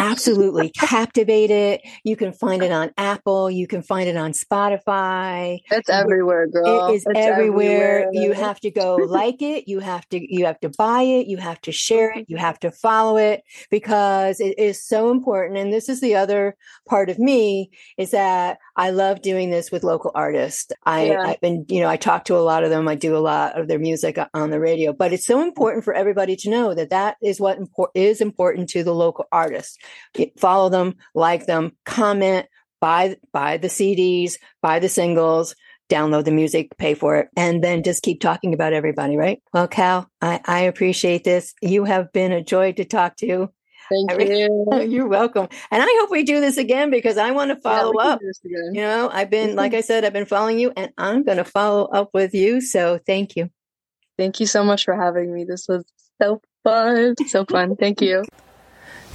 Absolutely 0.00 0.70
captivate 0.70 1.50
it. 1.50 1.82
You 2.04 2.16
can 2.16 2.32
find 2.32 2.62
it 2.62 2.72
on 2.72 2.90
Apple. 2.96 3.50
You 3.50 3.66
can 3.66 3.82
find 3.82 4.08
it 4.08 4.16
on 4.16 4.32
Spotify. 4.32 5.58
It's 5.70 5.88
everywhere, 5.88 6.46
girl. 6.48 6.88
It 6.88 6.94
is 6.96 7.06
It's 7.06 7.18
everywhere. 7.18 8.08
You 8.12 8.32
have 8.32 8.60
to 8.60 8.70
go 8.70 8.96
like 9.08 9.42
it. 9.42 9.68
You 9.68 9.80
have 9.80 10.08
to 10.08 10.34
you 10.34 10.46
have 10.46 10.58
to 10.60 10.70
buy 10.70 11.02
it. 11.02 11.26
You 11.26 11.36
have 11.36 11.60
to 11.62 11.72
share 11.72 12.16
it. 12.16 12.26
You 12.28 12.36
have 12.38 12.58
to 12.60 12.70
follow 12.70 13.16
it 13.16 13.42
because 13.70 14.40
it 14.40 14.58
is 14.58 14.84
so 14.84 15.10
important. 15.10 15.58
And 15.58 15.72
this 15.72 15.88
is 15.88 16.00
the 16.00 16.16
other 16.16 16.56
part 16.88 17.10
of 17.10 17.18
me 17.18 17.70
is 17.98 18.12
that 18.12 18.58
I 18.76 18.90
love 18.90 19.20
doing 19.20 19.50
this 19.50 19.70
with 19.70 19.84
local 19.84 20.10
artists. 20.14 20.72
I, 20.86 21.06
Yeah. 21.06 21.22
I've 21.22 21.40
been, 21.40 21.66
you 21.68 21.80
know, 21.80 21.88
I 21.88 21.96
talk 21.96 22.24
to 22.26 22.36
a 22.36 22.40
lot 22.40 22.64
of 22.64 22.70
them. 22.70 22.88
I 22.88 22.94
do 22.94 23.16
a 23.16 23.18
lot 23.18 23.58
of 23.58 23.68
their 23.68 23.78
music 23.78 24.18
on 24.32 24.50
the 24.50 24.60
radio, 24.60 24.92
but 24.92 25.12
it's 25.12 25.26
so 25.26 25.42
important 25.42 25.84
for 25.84 25.92
everybody 25.92 26.36
to 26.36 26.50
know 26.50 26.74
that 26.74 26.90
that 26.90 27.16
is 27.22 27.40
what 27.40 27.58
impor- 27.58 27.90
is 27.94 28.20
important 28.20 28.70
to 28.70 28.82
the 28.82 28.94
local 28.94 29.26
artists. 29.30 29.76
Follow 30.38 30.68
them, 30.68 30.96
like 31.14 31.46
them, 31.46 31.76
comment, 31.84 32.46
buy 32.80 33.16
buy 33.32 33.56
the 33.56 33.68
CDs, 33.68 34.34
buy 34.62 34.78
the 34.78 34.88
singles, 34.88 35.54
download 35.90 36.24
the 36.24 36.30
music, 36.30 36.76
pay 36.78 36.94
for 36.94 37.16
it, 37.16 37.28
and 37.36 37.62
then 37.62 37.82
just 37.82 38.02
keep 38.02 38.20
talking 38.20 38.54
about 38.54 38.72
everybody, 38.72 39.16
right? 39.16 39.42
Well, 39.52 39.68
Cal, 39.68 40.10
I, 40.22 40.40
I 40.44 40.60
appreciate 40.60 41.24
this. 41.24 41.54
You 41.60 41.84
have 41.84 42.12
been 42.12 42.32
a 42.32 42.42
joy 42.42 42.72
to 42.72 42.84
talk 42.84 43.16
to. 43.16 43.50
Thank 43.90 44.30
you. 44.30 44.66
Oh, 44.72 44.80
you're 44.80 45.08
welcome. 45.08 45.48
And 45.70 45.82
I 45.82 45.96
hope 46.00 46.10
we 46.10 46.22
do 46.22 46.40
this 46.40 46.56
again 46.56 46.90
because 46.90 47.18
I 47.18 47.32
want 47.32 47.50
to 47.50 47.56
follow 47.56 47.92
can 47.92 48.06
up. 48.06 48.20
do 48.20 48.26
this 48.26 48.40
again. 48.44 48.70
You 48.72 48.82
know, 48.82 49.10
I've 49.12 49.30
been, 49.30 49.56
like 49.56 49.72
mm-hmm. 49.72 49.78
I 49.78 49.80
said, 49.80 50.04
I've 50.04 50.12
been 50.12 50.26
following 50.26 50.60
you 50.60 50.72
and 50.76 50.92
I'm 50.96 51.24
going 51.24 51.38
to 51.38 51.44
follow 51.44 51.86
up 51.86 52.10
with 52.14 52.32
you. 52.32 52.60
So 52.60 53.00
thank 53.04 53.34
you. 53.34 53.50
Thank 54.16 54.38
you 54.38 54.46
so 54.46 54.62
much 54.62 54.84
for 54.84 54.94
having 54.94 55.34
me. 55.34 55.44
This 55.44 55.66
was 55.68 55.84
so 56.22 56.40
fun. 56.62 57.16
So 57.26 57.44
fun. 57.44 57.74
Thank 57.74 58.00
you. 58.00 58.22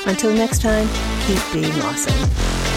Until 0.08 0.32
next 0.32 0.62
time, 0.62 0.88
keep 1.26 1.42
being 1.52 1.74
awesome. 1.82 2.71